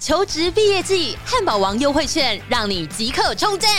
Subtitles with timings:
[0.00, 3.70] 求职毕业季，汉堡王优惠券让你即刻冲赞！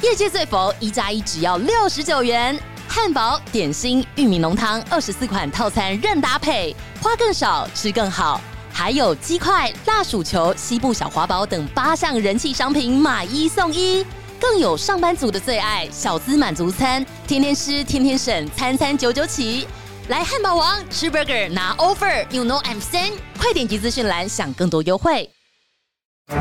[0.00, 8.40] 业界最佛，一加一只要六十九元，汉堡、点心、玉米浓汤二十四款套餐任搭配，花更少，吃更好。
[8.72, 14.02] 还有鸡块、辣薯球、西部小华堡等八项人气商品买一送一，
[14.40, 19.68] 更有上班族的最爱小资满足餐，天天吃天天省，餐餐九九起。
[20.08, 25.30] 来汉堡王吃 burger 拿 offer，you know I'm saying，快点击资讯栏享更多优惠。
[26.30, 26.36] 嘿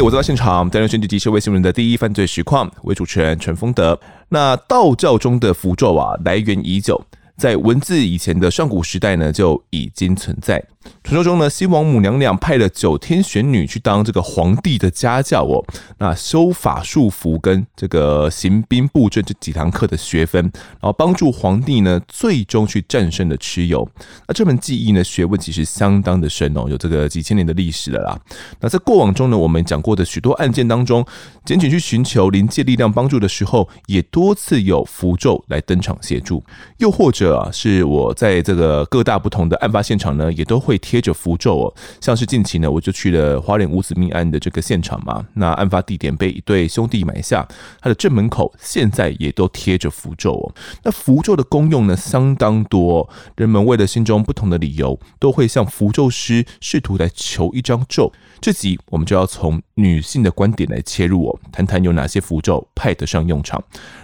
[0.00, 4.00] ，hey, 我在现场，担任选举及社会新闻的第一犯罪实况，为主持人陈丰德。
[4.30, 7.04] 那道教中的符咒啊，来源已久。
[7.36, 10.64] 在文字以前的上古时代呢，就已经存在。
[11.02, 15.64] 传说中呢，西王母娘娘派了九天玄女去当这个皇帝的家教哦，
[15.98, 23.88] 那修法术符跟这个行兵布阵这几堂课的学分，然后帮助皇帝呢最终去战胜了蚩尤。
[24.28, 28.18] 那这门技艺呢，学问其实相当的深哦，有这个几千年的历史了啦。
[28.60, 31.04] 那在过往中呢，我们讲过的许多案件当中，
[31.44, 36.42] 仅仅去寻求灵界力量帮助的时候，也多次有符咒来登场协助，
[36.78, 37.30] 又或者。
[37.30, 41.74] 啊，是我在这个各大不同的案发现场呢，也都会会贴着符咒哦。
[42.00, 47.44] 像是近期呢，我就去了花莲五子命案的这个现场嘛，那案发地点被一对兄弟买下，
[47.80, 50.54] 他的正门口现在也都贴着符咒哦。
[50.84, 58.12] 那符咒的功用呢，相当多，人们为了心中不同的理由，都会向符咒师试图来求一张咒。
[58.40, 63.60] 这集我们就要从女性的观点来切入哦，谈谈有哪些符咒派得上用场。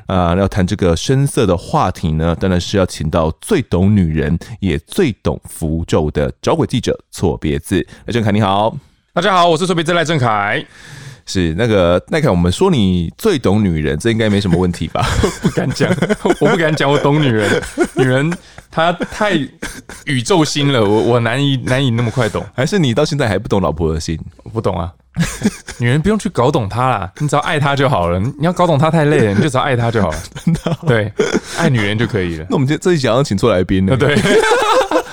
[0.07, 8.75] 啊、要谈这个深色的话题呢，当然是要请到最懂女人也最懂符咒的找鬼记者错别字赖正凯，你好，
[9.13, 10.65] 大家好，我是错别字赖正凯。
[11.29, 15.05] 是那个赖凯，我们说你最懂女人，这应该没什么问题吧？
[15.43, 15.93] 不敢讲，
[16.41, 17.63] 我不敢讲，我懂女人，
[17.99, 18.33] 女人
[18.71, 19.33] 她太
[20.05, 24.17] 宇宙心了，我我难以难以那么快懂，还是你到现在还不懂老婆的心？
[24.45, 24.93] 我不懂啊。
[25.79, 28.21] 女人不用去搞懂她啦，你只要爱她就好了。
[28.21, 30.19] 你要搞懂她太累了，你就只要爱她就好了。
[30.87, 31.13] 对，
[31.59, 32.47] 爱女人就可以了。
[32.49, 33.97] 那我们这这一集要请错来宾了。
[33.97, 34.17] 对。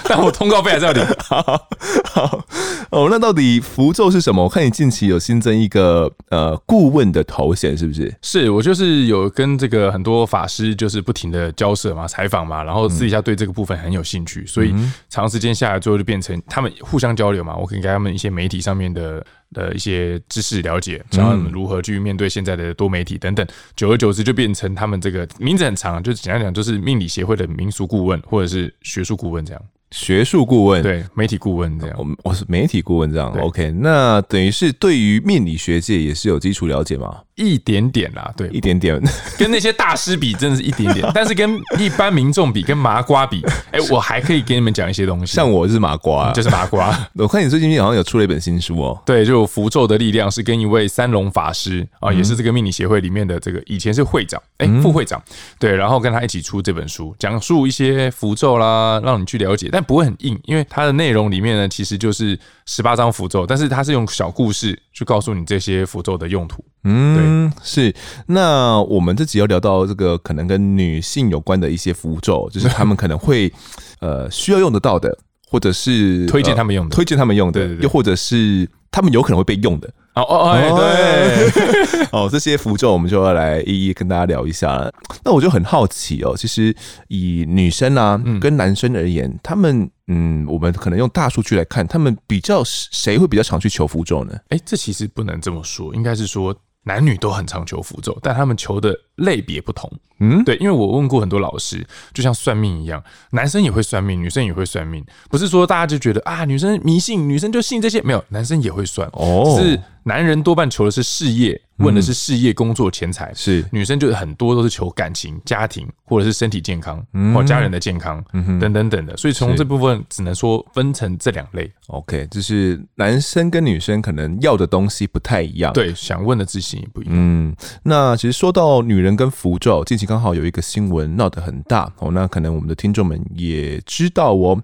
[0.09, 1.15] 但我通告费还在这里。
[1.19, 1.67] 好，
[2.05, 2.45] 好
[2.91, 3.07] 哦。
[3.09, 4.43] 那到底符咒是什么？
[4.43, 8.13] 我看你近期有新增一个呃顾问的头衔，是不是？
[8.21, 14.73] 是我就是有跟这个很多法师就是不停的交涉嘛、采访嘛，然后私底下对这个部分很有兴趣，嗯、所以
[15.09, 17.55] 长时间下来之后就变成他们互相交流嘛。
[17.55, 23.45] 我可以给他们一些媒体上面的的一些知识了解，教他们如何去面对现在的多媒体等等。
[23.75, 29.61] 久而久之就变成他们这个名字很长，就简单讲就是命理协会的民俗顾问或者是学术顾问这样。
[29.93, 37.19] 学术顾问，对，媒体顾问这样，我们我是媒体顾问这样，OK，那等于是对于命理学界也是有基础了解吗？
[37.35, 38.99] 一点点啦，对，一点点，
[39.37, 41.07] 跟那些大师比，真的是一点点。
[41.13, 45.35] 但是跟一般民众比，跟麻瓜比，哎，我还可以给你们讲一些东西。
[45.35, 46.95] 像我是麻瓜，就是麻瓜。
[47.15, 48.99] 我看你最近好像有出了一本新书哦。
[49.05, 55.21] 对，就符咒的力量是跟一位三龙法师啊，也是这个命理协会里面的这个以前是会长，哎，副会长。
[55.59, 66.63] 对，然后跟他一起出这本书，讲述一些符咒啦，让你去了解，但不会很硬，因为它的内容里面呢，其实就是十八张符咒，但是它是用小故事去告诉你这些符咒的用途。
[66.83, 67.47] 嗯。
[67.47, 67.93] 嗯，是。
[68.27, 73.51] 那我们这集要聊到这个可能跟女性有关的一些符咒，就是他们可能会
[73.99, 75.17] 呃需要用得到的，
[75.47, 79.93] 或者是推荐他们用的，推荐他们用的，又或者是他们有可能会被用的。
[80.15, 84.93] 哦哦哎，对， 哦，这些符咒我们就要来一一跟大家聊一下了。
[85.23, 86.75] 那我就很好奇哦，其实
[87.07, 94.33] 以女生啊跟男生而言，他们嗯，我们可能用大数据来看，他们比较谁会比较常去求符咒呢？
[94.49, 96.55] 哎，这其实不能这么说，应该是说。
[96.85, 99.89] 男女都很常求符咒，但他们求的类别不同。
[100.19, 101.81] 嗯，对，因为我问过很多老师，
[102.13, 103.01] 就像算命一样，
[103.31, 109.07] 男生也会算命，女生也会算命，不是说大家就觉得啊，女生迷信，女生就信这些，没有，男生也会算。
[109.13, 111.61] 哦，是男人多半求的是事业。
[111.77, 117.03] 问的是事业、工作、钱财，是女生就很多都是求感情、家庭，或者是身体健康，
[117.33, 119.17] 或家人的健康，等等等的。
[119.17, 121.69] 所以从这部分只能说分成这两类。
[121.87, 127.13] OK，就是男生跟女生可能要的东西不太一样，对，想问的事情也不一样。
[127.15, 132.11] 嗯，那其实说到女人跟符咒，近期刚好有一个新闻闹得很大哦。
[132.11, 134.61] 那可能我们的听众们也知道哦，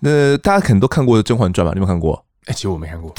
[0.00, 1.72] 那大家可能都看过《甄嬛传》吧？
[1.74, 2.26] 你有没有看过？
[2.46, 3.12] 哎、欸，其实我没看过，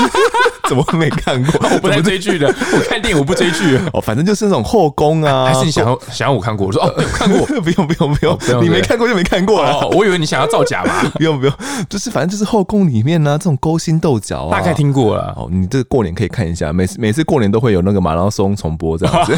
[0.68, 1.68] 怎么会没看过？
[1.68, 3.78] 我不太追剧的，我看电影我不追剧。
[3.92, 6.66] 哦，反正就是那种后宫啊，还是你想要想要我看过？
[6.66, 9.70] 我说哦，看过，不用不用不用，你没看过就没看过了。
[9.70, 11.54] 哦，我以为你想要造假嘛，不用不用，
[11.90, 15.34] 就是反正就是后宫里面呢、啊，这种勾心斗角啊，大概听过了。
[15.36, 19.34] 哦，你这过年可以看一下，每次每次过年都会有那个马拉松重播这样子。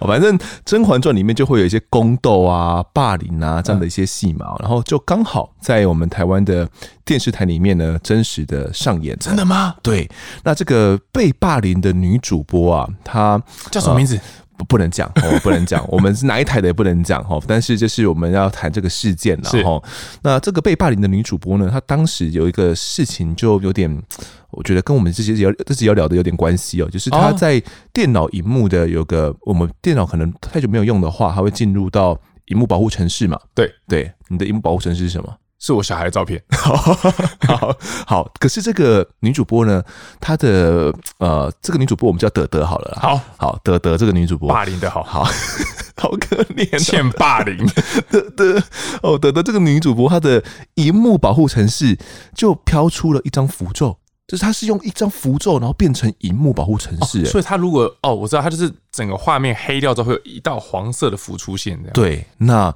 [0.00, 6.68] 哦，反正《甄嬛传》里面就会有一些宫斗啊、霸凌啊这样的一些戏码，然后就刚好在我们台湾的
[7.04, 9.16] 电视台里面呢，真实的上演。
[9.18, 9.74] 真的吗？
[9.82, 10.10] 对，
[10.42, 13.40] 那这个被霸凌的女主播啊，她
[13.70, 14.18] 叫什么名字？
[14.56, 15.84] 不、呃、不能讲哦，不能讲。
[15.90, 17.38] 我们是哪一台的也不能讲哈。
[17.46, 19.82] 但是就是我们要谈这个事件了哈。
[20.22, 24.02] 那这个被霸凌的女主播呢，她当时有一个事情就有点，
[24.52, 26.88] 我觉得跟我们这些要自己要聊的有点关系哦。
[26.88, 27.60] 就是她在
[27.92, 32.16] 电脑荧幕的有个，我们电脑可能太久没有用的话，它会进入到
[32.46, 33.36] 荧幕保护城市嘛。
[33.54, 35.36] 对对，你的荧幕保护城市是什么？
[35.64, 37.74] 是我小孩的照片， 好好
[38.06, 38.30] 好。
[38.38, 39.82] 可是这个女主播呢，
[40.20, 42.98] 她的呃，这个女主播我们叫德德好了。
[43.00, 45.24] 好好，德德这个女主播霸凌的好好
[45.96, 47.66] 好可怜，欠霸凌。
[48.12, 48.62] 德德
[49.02, 50.44] 哦，德德这个女主播，她的
[50.74, 51.98] 荧幕保护城市
[52.34, 53.96] 就飘出了一张符咒，
[54.26, 57.24] 就是她是用一张符咒，然后变成荧幕保护城市。
[57.24, 61.76] 所以她如果哦，我知道，她就是整个画面黑掉之后，会有一道黄色的符出现。
[61.78, 62.74] 这样对，那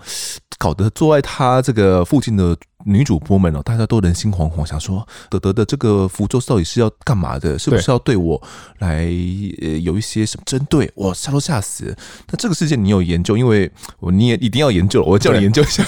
[0.59, 2.57] 搞得坐在他这个附近的。
[2.85, 7.59] 女主播们哦，大家都人心惶惶，想说德德的这个符咒到底是要干嘛的？
[7.59, 8.41] 是不是要对我
[8.79, 9.01] 来
[9.61, 10.89] 呃有一些什么针对？
[10.95, 11.97] 我吓都吓死了。
[12.31, 13.37] 那这个事件你有研究？
[13.37, 15.85] 因为我你也一定要研究，我叫你研究一下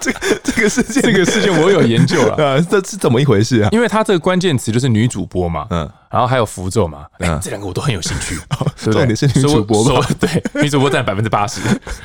[0.00, 1.00] 这个这个事件。
[1.00, 3.68] 这个事件我有研究了啊， 这是怎么一回事啊？
[3.70, 8.38] 因为它这个关键词就是女主播嘛，嗯，然后还有符咒嘛，嗯，这两个我都很有兴趣。
[8.76, 11.60] 重点是女主播嘛，对，女主播占百分之八十，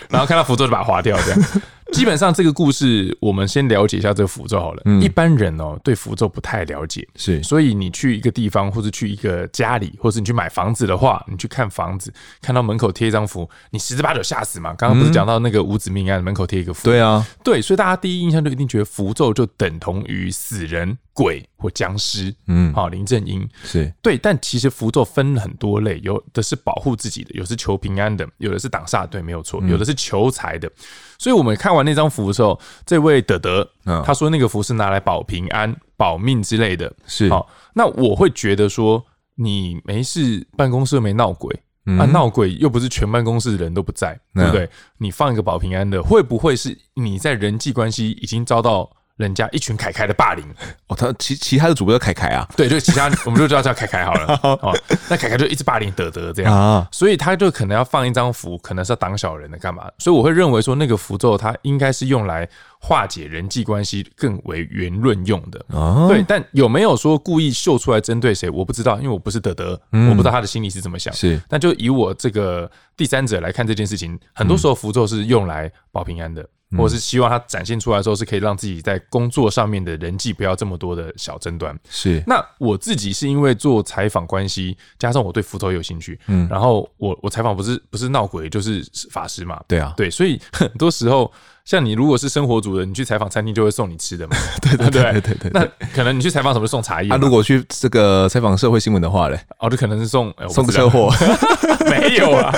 [0.10, 1.40] 然后看到符咒就把它划掉，这样。
[1.94, 4.82] 基本上这个故事，我们先了解一下这个符咒好了。
[4.86, 14.74] 嗯，一般人哦对符咒不太了解，是，所以你去一个地方，或者去一个家里，或者你去买房子的话，你去看房子，看到门口贴一张符，你十之八九吓死嘛。
[14.76, 20.98] 刚刚不是讲到那个五子命案，门口贴一个符，对啊，对，所以大家第一印象就一定觉得符咒就等同于死人。
[21.18, 30.72] 鬼或僵尸，嗯，好，林正英是对，但其实符咒分很多类，有的是保护自己的，有的是求平安的，有的是挡煞，对，没有错，有的是求财的。
[31.18, 33.68] 所以我们看完那张符的时候，这位德德，
[34.06, 37.50] 他说那个符是拿来保平安、保命之类的，是好。
[37.74, 39.04] 那我会觉得说，
[39.36, 41.54] 你没事，办公室没闹鬼
[41.98, 44.70] 啊，闹鬼又不是全办公室的人都不在，对不对？
[44.98, 48.90] 你放一个保平安的，会不会是你在人际关系已经遭到？
[49.18, 50.46] 人家一群凯凯的霸凌
[50.88, 54.74] 哦，他其其他的主播叫凯凯啊，对，就其他 我们就叫叫凯凯好了 哦。
[55.10, 59.90] 那凯凯就一直霸凌德德这样啊，所以他就可能要放一张符，可能是要挡小人的干嘛？
[59.98, 62.48] 所以我会认为说那个符咒它应该是用来
[62.80, 66.08] 化解人际关系更为圆润用的啊。
[66.08, 68.50] 对，但有没有说故意秀出来针对谁？
[68.50, 71.12] 我不知道，因为我不是德德，我不知道他的心里是怎么想。
[71.14, 76.48] 是，但就以我这个第三者来看这件事情，很多时候符咒是用来保平安的。
[76.76, 81.78] 或者是希望他展现出来的时候，是可以让自己在工作上面的人际不要这么多的小争端。
[81.90, 91.32] 是，那我自己是因为做采访关系，加上我对斧头有兴趣，嗯，然后我我采访不是不是闹鬼就是法师嘛，对啊，对，所以 很多时候
[91.64, 95.52] 像你如果是生活组的，你去采访餐厅就会送你吃的嘛， 对对对对对对。
[95.54, 97.10] 那可能你去采访什么送茶叶？
[97.10, 101.10] 啊，如果去这个采访社会新闻的话嘞，哦，就可能是送送个车祸，
[101.90, 102.54] 没有啊，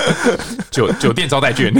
[0.70, 1.72] 酒酒店招待券，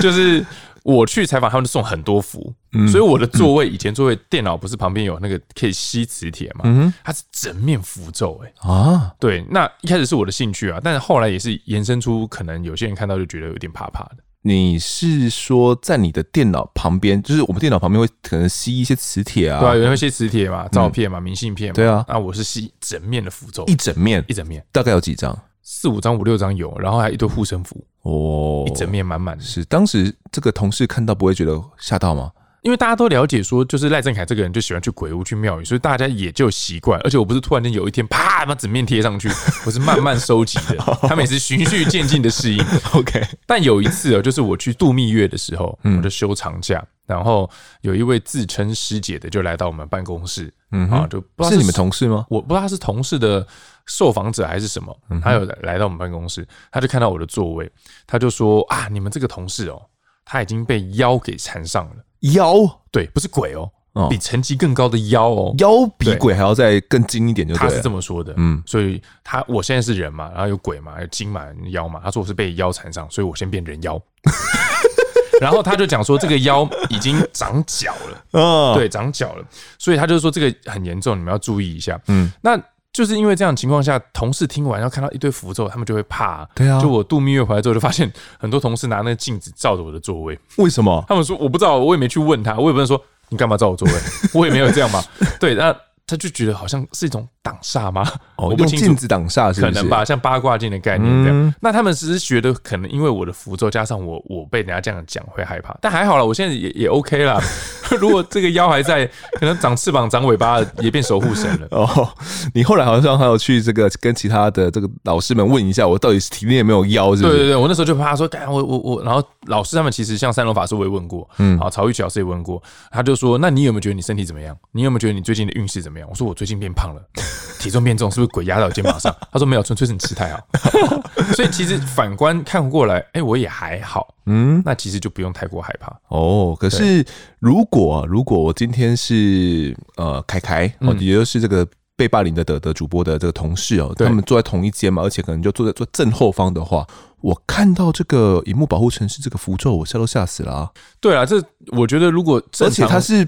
[0.00, 0.42] 就是。
[0.84, 6.60] 我去采访，他们就送很多符，嗯、所以我的座位以前座位电脑不是旁边有那个可以吸磁铁嘛？
[6.64, 14.16] 嗯、它是整面符咒哎、欸、啊，对，那一开始是我的兴趣啊，但是后来也是延伸出可能有些人看到就觉得有点怕怕的。
[14.46, 19.58] 你是说在你的电脑旁边，就是我们电脑旁边会可能吸一些磁铁啊？
[19.60, 21.74] 对啊，有人会吸磁铁嘛，照片嘛，明信片嘛。
[21.74, 25.34] 对啊，那我是吸整面的符咒，一整面，一整面，大概有几张？
[25.64, 29.42] 四五张、五六张有，然后还一堆护身符哦，一整面满满的。
[29.42, 32.30] 是当时这个同事看到不会觉得吓到吗？
[32.60, 36.98] 因为大家都了解说，就是赖正凯这个人就喜欢去鬼屋、去庙宇，所以大家也就习惯。
[37.00, 39.28] 而且我不是突然间有一天啪把整面贴上去，
[39.66, 40.76] 我是慢慢收集的。
[41.02, 42.64] 他们也是循序渐进的适应。
[42.94, 47.48] OK，但有一次哦，就是我去度蜜月的时候，我就休长假，然后
[47.82, 52.24] 有一位自称师姐的就来到我们办公室，嗯啊，就不知道是你们同事吗？
[52.30, 53.46] 我不知道他是同事的。
[53.86, 54.96] 受访者还是什么？
[55.22, 57.70] 他有来到我们办公室，他就看到我的座位，
[58.06, 59.82] 他就说：“啊，你们这个同事哦，
[60.24, 61.96] 他已经被妖给缠上了。
[62.32, 62.54] 妖，
[62.90, 63.70] 对，不是鬼哦，
[64.08, 67.54] 比层级更高的妖哦，妖比鬼还要再更精一点，就。
[67.54, 68.32] 他是这么说的。
[68.38, 72.00] 嗯，所以他我现在是人嘛，然后有鬼嘛，有精嘛，有妖嘛。
[72.02, 74.00] 他说我是被妖缠上，所以我先变人妖。
[75.40, 79.44] 然后他就讲说，这个妖已经长脚了，哦， 对，长脚了，
[79.78, 82.00] 所以他就说这个很严重，你们要注意一下。
[82.06, 82.56] 嗯，那
[82.94, 86.48] 就是因为这样的情况下，同事听完要看到一堆符咒，他们就会怕。
[86.54, 90.38] 对啊，就我度蜜月回来之后，就发现很多同事拿那个镜子照着我的座位。
[90.56, 91.04] 为什么？
[91.08, 92.98] 他们说我不知道，我也没去问他，我也不能说
[93.28, 93.94] 你干嘛照我座位，
[94.32, 95.02] 我也没有这样嘛。
[95.40, 97.28] 对，那他就觉得好像是一种。
[97.44, 98.10] 挡煞吗？
[98.36, 99.72] 哦，用镜子挡煞是不是？
[99.74, 101.38] 可能吧，像八卦镜的概念这样。
[101.38, 107.38] 嗯、那他们只是觉得可能因为我的符咒加上我我被人家这样讲会害怕，但还好了，我现在也也 OK 啦。
[108.00, 109.04] 如果这个腰还在，
[109.38, 111.68] 可能长翅膀长尾巴也变守护神了。
[111.76, 112.08] 哦，
[112.54, 117.14] 你后来好像还有去这个跟其他的这个老师们问一下，我到底是体内有没有腰？
[117.14, 117.34] 是不是？
[117.34, 122.60] 对对对，我那时候就怕说，干我我我，然后老师他们其实像三龙法师我也问过，嗯，好，曹玉琪老师也问过，
[122.90, 124.56] 他就说，那你有没有觉得你身体怎么样？
[124.72, 126.08] 你有没有觉得你最近的运势怎么样？
[126.10, 127.02] 我说我最近变胖了，
[127.58, 128.10] 体重变重。
[128.10, 129.14] 是不是鬼压到我肩膀上？
[129.32, 130.46] 他说没有，纯粹是你吃太好。
[131.34, 134.14] 所以其实反观看过来，哎，我也还好。
[134.26, 136.56] 嗯，那其实就不用太过害怕哦。
[136.58, 137.04] 可是
[137.38, 146.86] 如果如果我今天是呃凯凯哦，也就是这个被霸凌的的的主播的这个同事哦，他们坐在同一间嘛，而且可能就坐在坐正后方的话，
[147.20, 150.70] 我看到这个荧幕保护城市这个符咒，我吓都吓死了啊！
[151.00, 153.26] 对啊，这我觉得如果而且他是。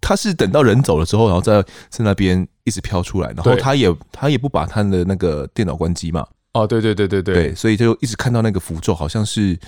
[0.00, 6.26] 他是等到人走了之后，然后在在那边一直飘出来，然后他也他也不把他的那个电脑关机嘛。
[6.52, 9.58] 哦，对对对对对，对，所以就一直看到那个符咒，好像是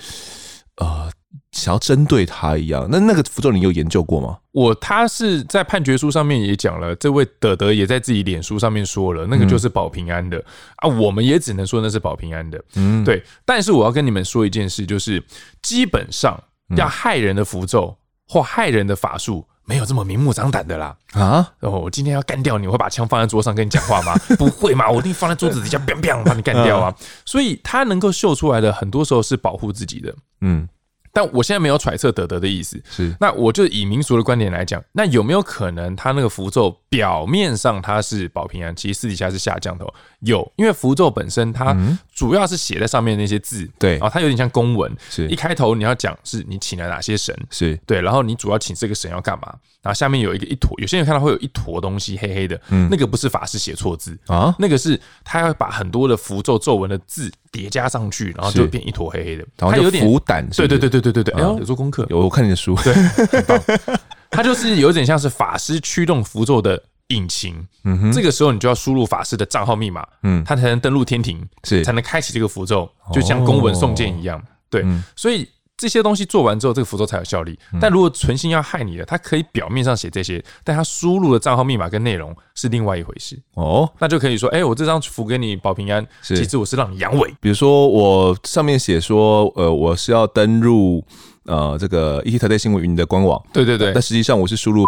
[0.77, 1.07] 呃
[1.51, 2.87] 想要针对他一样。
[2.89, 4.39] 那那个符咒你有研究过吗？
[4.51, 10.43] 我他是在判决书上面也讲了，这位德德也在自己脸书上面说了，那个就是保平安的、嗯、
[10.77, 10.87] 啊。
[10.87, 13.23] 我们也只能说那是保平安的，嗯，对。
[13.45, 15.23] 但是我要跟你们说一件事，就是
[15.61, 16.41] 基本上
[16.75, 17.95] 要害人的符咒
[18.27, 19.45] 或害人的法术。
[19.69, 21.47] 没有这么明目张胆的啦啊！
[21.59, 24.15] 然后我今天要干掉你，我会把枪放在桌上跟你讲话吗？
[24.35, 26.91] 不会嘛，我一定放在桌子底下，biang biang 把你干掉啊！
[27.23, 30.67] 所以他能够秀出来的，很多时候是保护自己的，嗯。
[31.11, 33.15] 但我现在没有揣测德德的意思，是。
[33.19, 39.91] 那我就以民俗的观点来讲，那有没有可能他那个符咒表面上它是保平安，其实私底下是下降头？
[40.21, 41.75] 有，因为符咒本身它
[42.13, 45.27] 主要是写在上面那些字，对，然后它有点像公文，是。
[45.27, 47.79] 一开头你要讲是你请了哪些神，是。
[47.85, 49.47] 对，然后你主要请这个神要干嘛，
[49.81, 57.31] 然后下面有一个一坨，有些人看到会有一坨东西黑黑的，嗯，那个不是法师写错字啊，那个是他要把很多的符咒咒文的字。
[57.51, 59.45] 叠加上去，然后就变一坨黑黑的。
[59.57, 61.41] 然后有点浮胆，对对对对对对对。
[61.41, 62.93] 有做功课，有我看你的书，对，
[63.27, 63.61] 很棒。
[64.29, 67.55] 它就是有点像是法师驱动符咒的引擎。
[67.83, 74.41] 嗯哼，这个时候你就要输入法师的账号密码，嗯，他才能登录天庭，是才能开启这个符咒，就像公文送件一样。
[74.69, 75.47] 对，所以。
[75.79, 77.57] 这些东西做完之后，这个符咒才有效力。
[77.79, 83.39] 但如果存心要害你的，他可以表面上写这些，但他输入的账号密码跟内容是另外一回事。
[83.53, 87.33] 哦，那就可以说，哎，我这张符给你保平安，其实我是让你阳痿。
[87.39, 91.01] 比如说，我上面写说，呃，我是要登入
[91.45, 93.41] 呃这个 ETtoday 新闻云的官网。
[93.53, 94.83] 对对对，但实际上我是输入。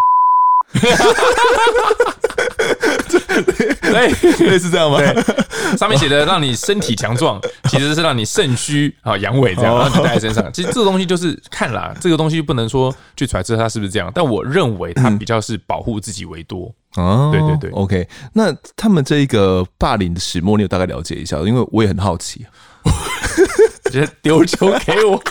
[3.92, 4.08] 对，
[4.48, 4.98] 类似这样吗？
[4.98, 10.52] 对，上面写的让你身体强壮，其实是让你肾虚啊、阳痿这样，然后就带在身上。
[10.52, 16.72] 其实这个东西就是看啦，这个东西不能说去揣测它是不是这样，但我认为它比较是保护自己为多。
[16.96, 18.06] 哦，对对对，OK。
[18.34, 21.38] 那他们这一个霸凌的始末，你有大概了解一下？
[21.38, 22.44] 因为我也很好奇。
[23.84, 25.22] 直接丢球给我，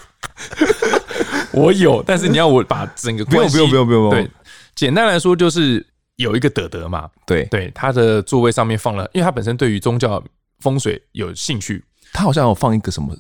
[1.54, 4.24] 我有，但是你要我把整个关系，不用不用不用不用。
[4.24, 4.32] 对，
[4.76, 5.86] 简单来说就是。
[6.18, 10.24] 有一个德德嘛，对对，他的座位上面放了，因为他本身对于宗教
[10.60, 13.16] 风水有兴趣，他好像有放一个什么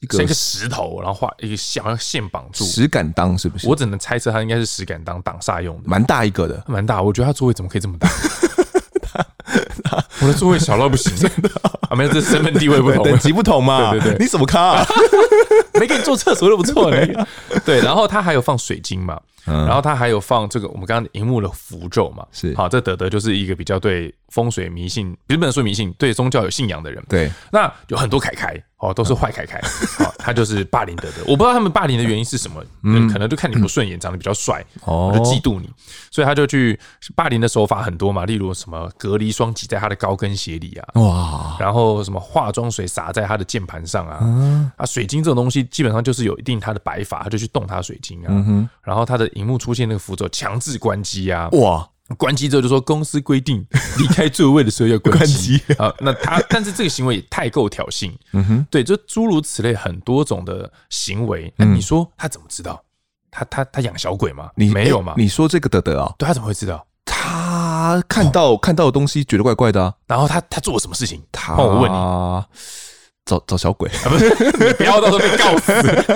[0.00, 3.66] 一个一个石头，然后画一个像好像线绑住石敢当，是不是？
[3.66, 7.02] 我只能猜测他应该是石敢当挡煞用的，蛮大一个的，蛮大。
[7.02, 8.08] 我觉得他座位怎么可以这么大？
[10.20, 11.50] 我的座位小到不行，真的
[11.88, 11.96] 啊！
[11.96, 13.90] 没有，这身份地位不同，等级不同嘛。
[13.92, 14.86] 对对对，你什么咖啊？
[15.78, 17.26] 没给你做厕所都不错了。
[17.64, 19.20] 对，然后他还有放水晶嘛。
[19.44, 27.00] 然后他还有放这个我们刚刚荧幕的符咒嘛，是好，这德德就是一个比较对风水迷信，不能说迷信，对宗教有信仰的人。
[27.08, 29.60] 对，那有很多凯凯哦，都是坏凯凯，
[29.98, 31.22] 好，他就是霸凌德德。
[31.26, 35.70] 我不知道他们霸凌的原因是什么，嗯，可能就看你不顺眼，长得比较帅，哦，就嫉妒你，
[36.10, 36.78] 所以他就去
[37.14, 49.26] 霸凌的手法很多嘛，例如什么隔离霜挤在他的高跟鞋里啊，哇，然后什么化妆水洒在他的键盘上啊，啊，水晶这种东西基本上就是有一定他的摆法，他就去动他水晶啊，然后他的。
[49.36, 51.48] 荧幕出现那个符咒，强制关机啊！
[51.50, 53.66] 哇，关机之后就说公司规定
[53.98, 55.92] 离开座位的时候要关机啊。
[56.00, 58.12] 那他， 但是这个行为也太够挑衅。
[58.32, 61.52] 嗯哼，对，就诸如此类很多种的行为。
[61.56, 62.82] 那你说他怎么知道？
[63.30, 64.50] 他他他养小鬼吗？
[64.54, 65.14] 你没有吗？
[65.16, 66.14] 你说这个德德啊？
[66.16, 66.86] 对，他怎么会知道？
[67.04, 69.94] 他看到看到的东西觉得怪怪的啊。
[70.06, 71.22] 然后他他做了什么事情？
[71.32, 71.96] 他我问你，
[73.26, 74.08] 找找小鬼啊？
[74.08, 74.28] 不是，
[74.64, 75.72] 你不要到时候被告死。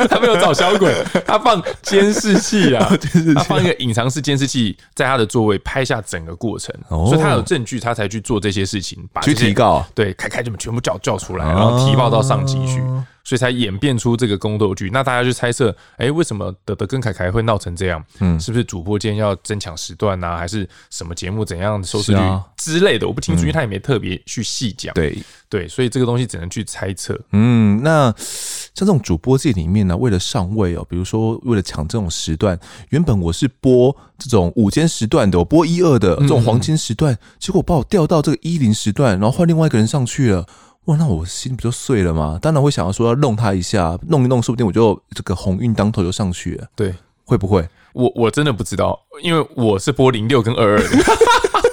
[0.09, 0.95] 他没有找小鬼，
[1.27, 2.89] 他放 监视器啊，
[3.35, 9.85] 他放一个隐藏式监视器在他的座位拍下整个过程，哦、所以他有证据，他才去做这些事情，把去提告。
[9.95, 12.81] 对，凯凯就全部叫叫出来，然后提报到上级去。
[12.81, 14.91] 哦所以才演变出这个宫斗剧。
[14.93, 18.05] 那大家就猜测，哎、欸，为什么德德跟凯凯会闹成这样？
[18.21, 23.07] 嗯，是不是主播间要争抢时段呐、啊，还是什么节目怎样收视率之类的？
[23.07, 24.93] 我不清楚，因为他也没特别去细讲。
[24.95, 25.17] 对
[25.49, 27.19] 对，所以这个东西只能去猜测。
[27.33, 32.59] 嗯，那像这种主播界里面呢，为了上位哦，比如说为了抢这种时段，
[32.91, 40.47] 原本我是播这种午间时段的，我播一二的这种黄金时段，结果把我调到这个一零时段，然后换另外一个人上去了。
[40.91, 42.37] 哇，那我心不就碎了吗？
[42.43, 46.67] 当然会想要说要弄他一下，弄一弄，说不定我就这个鸿运当头就上去了。
[46.75, 46.93] 对，
[47.25, 47.69] 会不会？
[47.93, 50.89] 我我真的不知道，因为我是播零六跟二二的。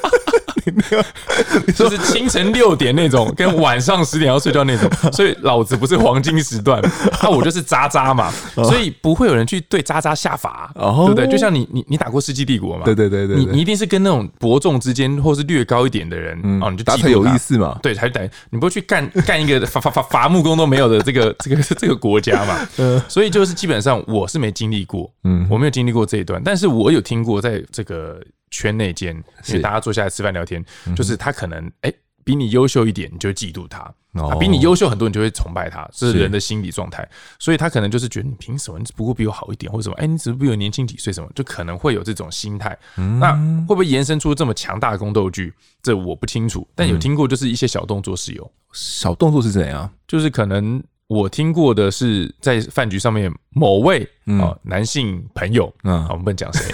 [1.76, 6.82] 就是清晨六点那种，跟晚上十点要睡觉那种，所以老子不是黄金时段，
[7.22, 11.28] 那我就是渣渣嘛，所以不会有人去对渣渣下法，对不对？
[11.28, 22.68] 就像你你你打过世纪帝国嘛，对对对对，你你一定是跟那种伯仲之间或是略高一点的人哦，你就打才有意思嘛，对，才等你不会去干干一个伐伐伐伐木工都没有的这个这个这个国家嘛，
[23.08, 28.20] 所以就是基本上我是没经历过，嗯，我没有经历过这一段，但是我有听过在这个。
[28.52, 29.16] 圈内间，
[29.48, 30.64] 因为大家坐下来吃饭聊天，
[30.96, 33.82] 就是他可能哎、欸、比你优秀一点，你就嫉妒他；
[34.14, 35.90] 他，比你优秀很多，你就会崇拜他。
[35.94, 37.08] 这是人的心理状态，
[37.40, 38.78] 所以他可能就是觉得你凭什么？
[38.80, 39.96] 你只不过比我好一点，或者什么？
[39.96, 42.78] 哎，你只不过比我年轻几岁，什么就可能会有这种心态。
[43.20, 43.34] 那
[43.68, 45.54] 会不会延伸出这么强大的宫斗剧？
[45.82, 48.52] 这我不清楚，但有听过，就是一些小动作是有。
[48.74, 49.90] 小动作是怎样？
[50.08, 50.82] 就是可能。
[51.10, 54.06] 我听过的是在饭局上面某位
[54.42, 56.66] 啊男性朋友，嗯，我们不能讲谁，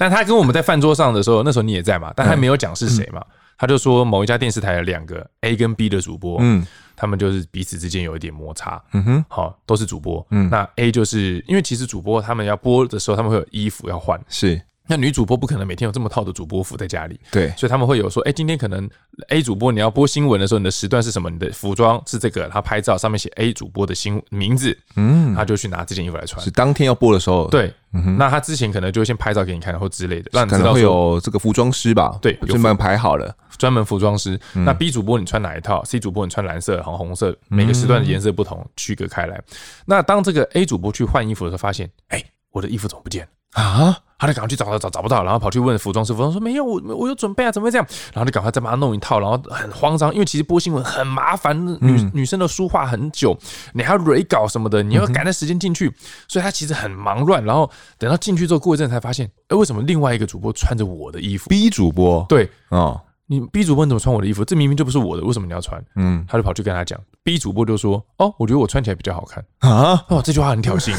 [0.00, 3.22] 但他跟我们在饭桌上的时候，那时候你也在嘛，但他没有讲是谁嘛，
[3.58, 6.66] 他就说某一家电视台的两个 A 跟 B 的主播，嗯，
[6.96, 14.58] 他们就是彼此之间有一点摩擦，嗯哼，好，都是主播，嗯，那 A 就是因为其实主播他们要播的时候，他们会有衣服要换，是。
[14.90, 18.90] 那女主播不可能每天有这么套的主播服在家里，对，所以他们会有说，哎，今天可能
[19.28, 21.30] A 主播你要播新闻的时候，你的时段是什么？
[21.30, 26.44] 你的服装是这个，他拍照上面写 A 主播的新名字，嗯，他就去拿这件衣服来穿。
[26.44, 27.72] 是当天要播的时候，对，
[28.18, 32.18] 那他之前可能就会先拍照给你看，或之类的，让你知道会有这个服装师吧？
[32.20, 34.36] 对，专门排好了，专门服装师。
[34.52, 39.40] 那 B 主播你穿哪一套？C 主播你穿蓝色、红红色，每个时段的颜色不同，区隔开来。
[39.86, 42.20] 那当这个 A 主播去换衣服的时候，发现，哎，
[42.50, 43.22] 我的衣服怎么不见
[43.54, 43.62] 了？
[43.62, 43.98] 啊！
[44.20, 47.86] 他就赶快去找找找找不到，然后跑去问服装师，服装说没有，我我有准备啊，怎么会这样？
[48.12, 53.36] 然后就赶快再帮他弄一套，然后很慌张，因为其实播新闻很麻烦，女女生的书画很久，
[53.72, 55.90] 你还要蕊稿什么的，你要赶在时间进去，
[56.28, 57.42] 所以他其实很忙乱。
[57.42, 63.00] 然后等到进去之后，过一阵才发现，哎，为什么另外一个主播穿着我的衣服？B 主播对哦。
[63.26, 64.44] 你 B 主播你怎么穿我的衣服？
[64.44, 65.80] 这明明就不是我的，为什么你要穿？
[65.94, 66.98] 嗯，他就跑去跟他讲。
[67.22, 70.92] B 主播就说：“哦，我觉得我穿起来比较好看啊。”哦，这句话很挑衅，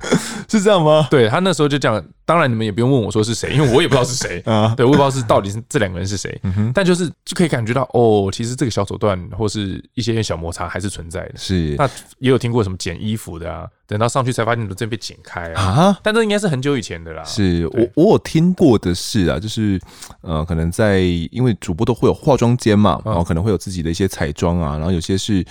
[0.50, 1.08] 是这样吗？
[1.10, 2.04] 对，他那时候就讲。
[2.28, 4.74] 当然你们也不用问我说是谁， 因为我也不知道是谁啊。
[4.76, 6.38] 对，我也不知道是到底是这两个人是谁。
[6.74, 11.32] 但就是就可以感觉到哦，其实这个小手段或是一些小摩擦还是存在的。
[11.36, 11.88] 是，那
[12.18, 13.66] 也有听过什么剪衣服的啊？
[13.86, 15.98] 等到上去才发现你的这被剪开啊！
[16.02, 17.24] 但这应该是很久以前的啦。
[17.24, 19.80] 是我我有听过的是啊，就是
[20.20, 25.42] 呃，可能在因为主播都会有化妆间嘛，然后可能会有自己的一些彩妆啊，然后有些是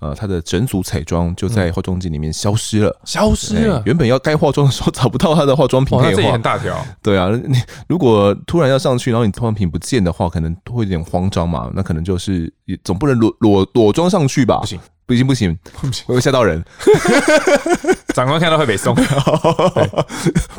[0.00, 3.82] 呃他的整组彩妆就在化妆间里面消失了，消失了。
[3.86, 6.84] 原本要该化妆的时候 找不到他的化妆品，这也很大条。
[7.02, 7.56] 对啊，你
[7.88, 11.70] 如果突然要上去，然后你化妆品不见的话，可能会有点慌张嘛。
[11.74, 12.52] 那可能就是
[12.82, 14.58] 总不能裸裸裸装上去吧？
[14.60, 14.78] 不行。
[15.06, 15.58] 不行不行，
[16.06, 16.62] 我会吓到人。
[18.14, 18.94] 长官看到会被送，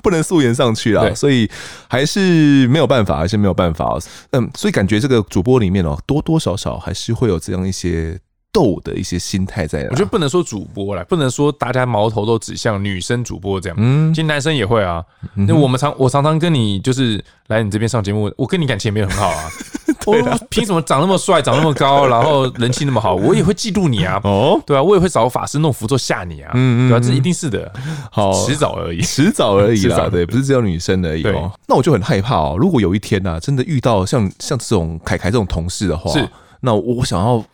[0.01, 1.47] 不能素颜上去啊，所以
[1.87, 3.95] 还是没有办法，还是没有办法。
[4.31, 8.19] 嗯，所以感觉这个主播里面哦，多多少少还是会有这样一些。
[8.51, 15.03] 斗的一些心态在，我觉得不能说主播啦，不能说大家矛头都指向女生主播这样，嗯，其实男生也会啊。
[15.35, 19.49] 那我们常我常常跟你就是来你这边上节目，我跟你感情也没有很好啊。
[20.05, 24.19] 对啊，凭什么长那么帅，长那么高，然后人气那么好，我也会嫉妒你啊。
[24.23, 26.51] 哦，对啊，我也会找法师弄符咒吓你啊。
[26.55, 27.71] 嗯嗯，对啊，这一定是的。
[28.09, 30.07] 好，迟早而已，迟早而已啦。
[30.09, 31.51] 对，不是只有女生而已哦。
[31.67, 36.27] 那我就很害怕哦，如果有一天呐，真的遇到像像这种凯凯这种同事的话，是，
[36.61, 37.45] 那我想要。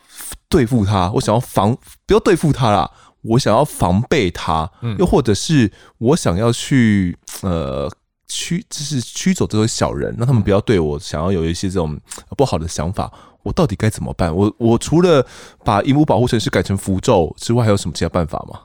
[0.48, 2.88] 对付他，我想要防，不要对付他啦，
[3.22, 7.90] 我想要防备他，嗯，又或者是我想要去呃
[8.28, 11.98] 驱，就是驱走这些小人，让他们不要对我想要有一些这种
[12.36, 13.12] 不好的想法。
[13.42, 14.34] 我到底该怎么办？
[14.34, 15.26] 我我除了
[15.64, 18.60] 把荧幕保护城市改成符咒之外，还有什么其他办法吗？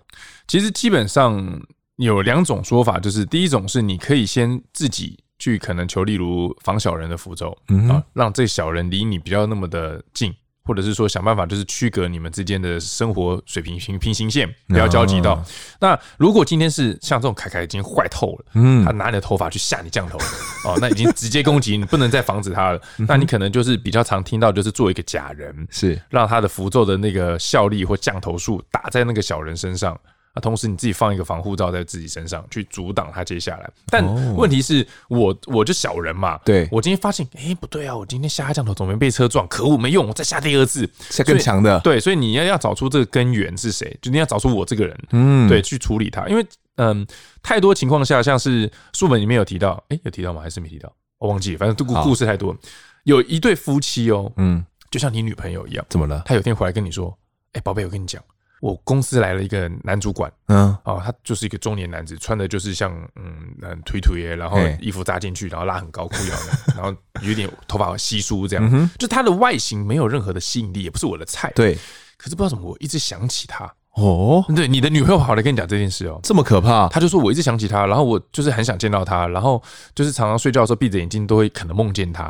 [0.47, 1.59] 其实基本上
[1.97, 10.33] 有两种说法，就是第一种是你可以先自己去可能求，例如防小人的符咒，嗯，啊，让这小人离你比较那么的近。
[10.63, 15.33] 或或者是说想办法就是区隔你们之间的生活水平平平行线，不要交集到。
[15.33, 15.45] 哦、
[15.81, 20.17] 那如果今天是像这种凯凯已经坏透了，嗯，他拿你的头发去吓你降头
[20.63, 22.81] 哦，那已经直接攻击你，不能再防止他了。
[22.99, 29.99] 那你可能就是比较常听到就是做一个假人，是让他的符咒的那个效力或降头术打在那个小人身上。
[30.33, 33.69] 啊，同时你自己放一个防护罩在自己身上，去阻挡他接下来。
[33.87, 34.03] 但
[34.35, 36.39] 问题是我，我就小人嘛。
[36.45, 41.79] 对，我今天发现，哎、欸，不对啊，我今天下他降头总没被车撞，可恶，没用，我再下第二次，下更强的。
[41.81, 46.25] 对，所以你要要找出这个根源是谁，就你要找出我这个人，嗯，对，去处理他。
[46.27, 46.45] 因为，
[46.77, 47.05] 嗯，
[47.43, 50.41] 太多情况下，像是书本里面有提到，哎、欸，有提到吗？
[50.41, 50.91] 还是没提到？
[51.17, 52.55] 我忘记了，反正故故事太多。
[53.03, 56.21] 有一对夫妻哦，嗯，就像你女朋友一样，怎么了？
[56.25, 57.09] 他有天回来跟你说，
[57.47, 58.23] 哎、欸，宝贝，我跟你讲。
[58.61, 71.77] 我公司来了一个男主管，嗯，哦，他就是一个中年男子，穿的就是像嗯嗯腿腿耶，然后衣服扎进去，然后拉很高裤腰的，然后有点头发稀疏这样，嗯、 就他的外形没有任何的吸引力，也不是我的菜，对。
[72.17, 76.87] 可是不知道怎么，我一直想起他哦，对，你的女朋友跑来跟你讲这件事哦，这么可怕？
[76.89, 79.59] 他就说我一直想起他，然后我就是很想见到他，然后
[79.95, 82.25] 就是常常睡觉的时候闭着眼睛都会可能梦见他。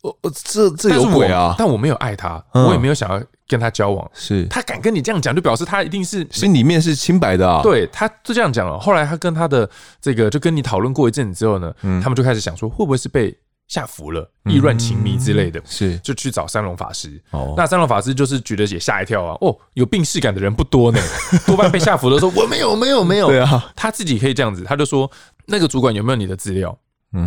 [0.00, 1.54] 哦，这这有鬼啊！
[1.58, 4.10] 但我没有爱他，我也没有想要跟他交往。
[4.14, 7.62] 是他敢跟你这样讲，就表示他一定是心里面是清白的啊。
[7.62, 8.78] 对，他就这样讲了。
[8.78, 9.68] 后来他跟他的
[10.00, 15.60] 这个就跟你讨论过一阵子之后呢，他们就开始想说，会不会是被吓服了，意乱情迷之类的。
[15.64, 17.20] 是，就去找三龙法师。
[17.30, 19.36] 哦，那三龙法师就是觉得也吓一跳啊。
[19.40, 21.00] 哦，有病逝感的人不多呢，
[21.46, 23.28] 多半被吓服的时候，我没有，没有，没有。
[23.28, 25.10] 对啊，他自己可以这样子，他就说
[25.46, 26.76] 那个主管有没有你的资料？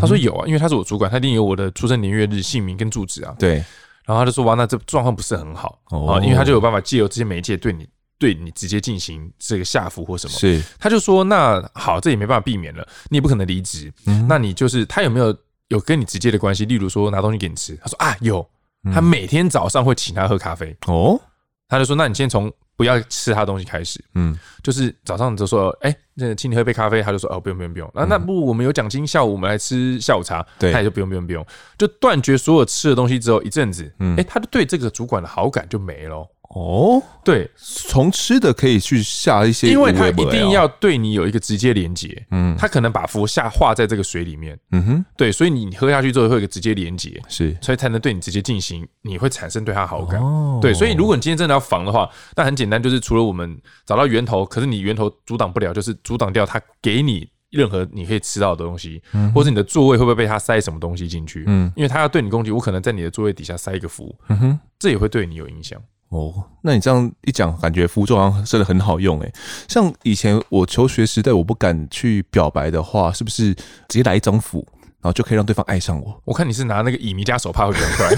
[0.01, 3.33] 他说有啊，因为他是我主管，他一定有我的出生年月日、姓名跟住址啊。
[3.39, 3.63] 对，
[4.07, 7.85] 然后他就说哇，那这状况不是很好啊，因为他就有办法借由这些媒介对你、
[8.17, 10.33] 对你直接进行这个下服或什么。
[10.33, 13.93] 是，他就说那好，这也没办法避免了，你也不可能离职。
[14.29, 15.35] 那你就是他有没有
[15.67, 16.65] 有跟你直接的关系？
[16.65, 18.49] 例如说拿东西给你吃，他说啊有，
[18.93, 20.73] 他每天早上会请他喝咖啡。
[20.87, 21.19] 哦，
[21.67, 22.51] 他就说那你先从。
[22.77, 31.43] 不要吃他东西开始，嗯，就是早上就说，哎，那请你喝杯咖啡，他就说，哦，不用不用不用，那那不我们有奖金，下午我们来吃下午茶，对，他也就不用不用不用，
[31.75, 36.23] 就断绝所有吃的东西之后一阵子，嗯，哎，他就对这个主管的好感就没了。
[36.49, 65.79] 哦，对，从吃的可以去下一些，因为它一定要对你有一个直接连接，嗯，它可能把符下化在这个水里面，嗯哼，对，所以你喝下去之后会有一个直接连接，是，所以才能对你直接进行，你会产生对它好感，哦，对，所以如果你今天真的要防的话，那很简单，就是除了我们找到源头，可是你源头阻挡不了，就是阻挡掉它给你任何你可以吃到的东西，嗯，或者你的座位会不会被它塞什么东西进去，嗯，因为它要对你攻击，我可能在你的座位底下塞一个符，嗯哼，这也会对你有影响。
[66.09, 69.33] 哦，那你这样一讲，感觉符咒好像真的很好用诶。
[69.67, 74.65] 像以前我求学时代，我不敢去表白的话，是不是直接来一张符，
[75.01, 76.21] 然后就可以让对方爱上我？
[76.23, 78.09] 我看你是拿那个乙醚加手帕会比较快，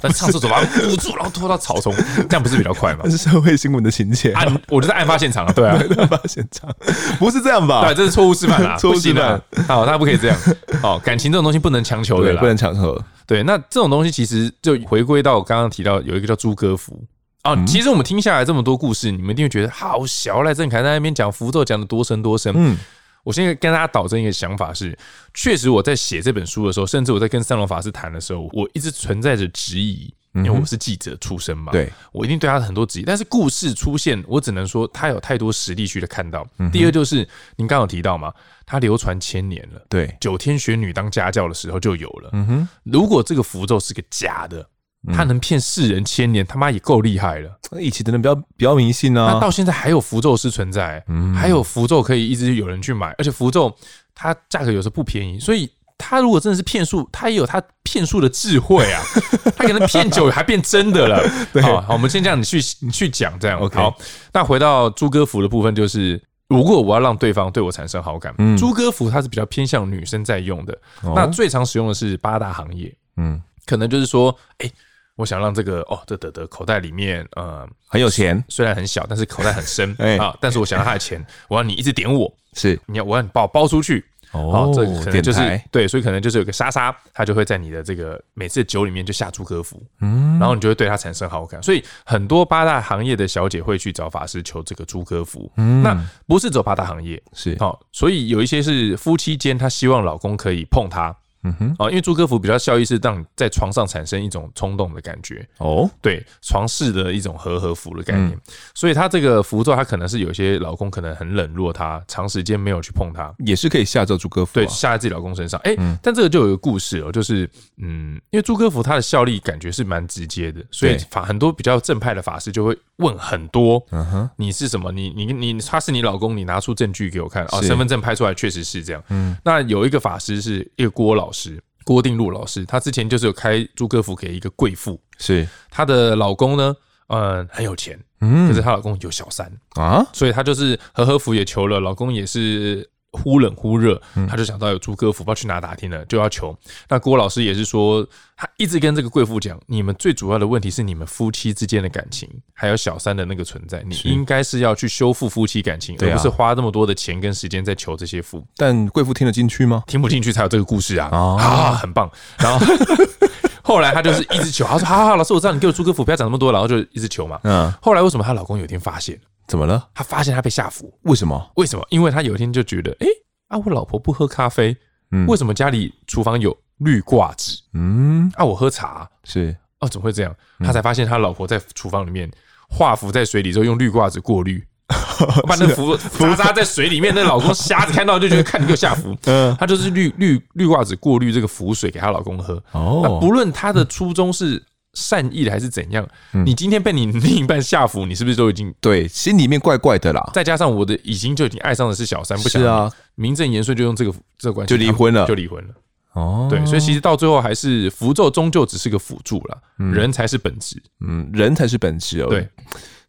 [0.00, 1.92] 但上厕所把它捂住，然后拖到草丛，
[2.28, 3.00] 这样不是比较快吗？
[3.04, 4.30] 这 是社会新闻的情节。
[4.34, 6.70] 案，我就在案发现场啊，对啊， 案发现场
[7.18, 7.84] 不是这样吧？
[7.86, 9.42] 对，这是错误示范啊， 错误示范。
[9.66, 10.38] 好，他不可以这样。
[10.84, 12.96] 哦，感情这种东西不能强求的，不能强求。
[13.26, 17.02] 对，那这种东西其实就回归到我刚刚提到有一个叫朱哥符。
[17.44, 22.52] 哦，其实我们听下来这么多故事，你们一定会觉得好小赖正凯在那边讲符咒讲的多深多深。
[22.56, 22.74] 嗯，
[23.22, 24.98] 我现在跟大家导正一个想法是，
[25.34, 33.02] 确实我在写这本书的时候，甚至我在跟三龙法师谈的时候，我一直存在着质疑，因为我是记者出身嘛，对，我一定对他很多质疑。
[33.02, 36.46] 但是故事出现，我只能说他有太多实力去的看到。
[36.72, 37.16] 第二就是
[37.56, 38.32] 您刚刚有提到嘛，
[38.64, 42.30] 他流传千年了，对，九天玄女当家教的时候就有了。
[42.32, 44.66] 嗯哼，如果这个符咒是个假的。
[45.12, 47.50] 他能骗世人千年，他妈也够厉害了。
[47.80, 51.04] 以前的人比较比较迷信啊，那到现在还有符咒师存在，
[51.36, 53.74] 还有符咒可以一直有人去买，而且符咒
[54.14, 59.02] 它价格有时候不便宜，所以他如果真的是骗术，他也有他骗术的智慧啊，
[59.56, 61.20] 他可能骗久还变真的了。
[61.62, 63.58] 好，好，我们先这样，你去你去讲这样。
[63.60, 63.94] OK，好，
[64.32, 70.78] 那回到朱哥符的部分，就是如果我要让对方对我产生好感，朱哥符它是比较偏向女生在用的，
[71.14, 74.70] 那最常使用的是八大行业，嗯，可能就是说，哎。
[75.16, 80.36] 我想让这个哦，这德德口袋里面呃很有钱，虽然很小，但是口袋很深 啊。
[80.40, 84.72] 但是我想要他的钱， 我要你一直点我，是你要我要你把我包出去哦。
[84.74, 91.62] 这可能就是对，所以可能就是有个莎莎，她就会在你的这个每次酒里面就下朱哥符，嗯，然后你就会对她产生好感。
[91.62, 95.96] 所以很多八大行业的小姐会去找法师求这个朱哥符，嗯，那
[96.26, 101.16] 不是走八大行业是好，所以有一些是夫妻间，她希望老公可以碰他。
[101.44, 108.40] 嗯哼，啊，因为朱哥符比较效益是让你在床上产生一种冲动的感觉哦，对，床事的一种和和服的概念，嗯、
[108.74, 115.60] 所以他这个符咒，他可能是有些老公可能很冷落他，长时间没有去碰他，也是可以下咒朱哥符，对，下在自己老公身上。
[115.64, 124.92] 哎、欸，嗯、但这个就有一个故事哦，就是嗯，因为朱哥符它的效力感觉是蛮直接的，所以法很多比较正派的法师就会问很多，嗯哼，你是什么？
[124.92, 126.36] 你你你他是你老公？
[126.36, 129.02] 你拿出证据给我看啊，身份证拍出来确实是这样。
[129.08, 131.62] 嗯，那有一个法师是一个郭老师。
[131.84, 136.74] 郭定禄老师，他之前就是有开朱哥府给一个贵妇，是她的老公呢，
[137.08, 142.88] 嗯，很有钱，嗯，可是她老公有小三啊，所以她就是和和服也求了，老公也是。
[143.14, 146.56] 忽冷忽热，他就想到有朱哥福，不知道去哪打听了，就要求。
[146.88, 158.44] 那郭老师也是说，他一直跟这个贵妇讲，你们最主要的问题是你们夫妻之间的感情，还有小三的那个存在，你应该是要去修复夫妻感情，而不是花这么多的钱跟时间在求这些富。
[158.56, 159.82] 但贵妇听得进去吗？
[159.86, 161.08] 听不进去才有这个故事啊！
[161.12, 162.10] 啊，很棒。
[162.38, 162.66] 然后
[163.62, 167.40] 后来他就是一直求，他说：“好好好，老师，我知道你给我朱哥福，不要讲那么多。”然后就一直求嘛。
[167.44, 167.72] 嗯。
[167.80, 169.18] 后来为什么她老公有一天发现？
[169.46, 169.88] 怎么了？
[169.94, 171.50] 他发现他被下服，为什么？
[171.56, 171.86] 为什么？
[171.90, 173.06] 因为他有一天就觉得，哎，
[173.48, 174.76] 啊，我老婆不喝咖啡，
[175.10, 177.58] 嗯，为什么家里厨房有绿挂纸？
[177.74, 180.34] 嗯，啊，我喝茶，是，哦，怎么会这样？
[180.60, 182.30] 他才发现他老婆在厨房里面
[182.68, 184.66] 画符在水里之后用绿挂纸过滤，
[185.46, 192.54] 把那符符扎在水里面，那老公瞎子看到就觉得看你给我下符， 嗯，他就是绿绿绿挂纸过滤这个符水给她老公喝。
[192.72, 194.64] 哦，那不论他的初衷是。
[194.94, 196.08] 善意的还是怎样？
[196.44, 200.30] 你今天被你另一半下符，你是不是都已经对心里面怪怪的啦？
[200.32, 205.74] 再加上我的已经就已经爱上的是小三，不想是啊，名正言顺就用这个这个关系就离婚了，就离婚了。
[206.12, 209.58] 哦，对，所以其实到最后还是符咒终究只是个辅助了，
[209.92, 212.28] 人才是本质，嗯，人才是本质哦。
[212.28, 212.48] 对，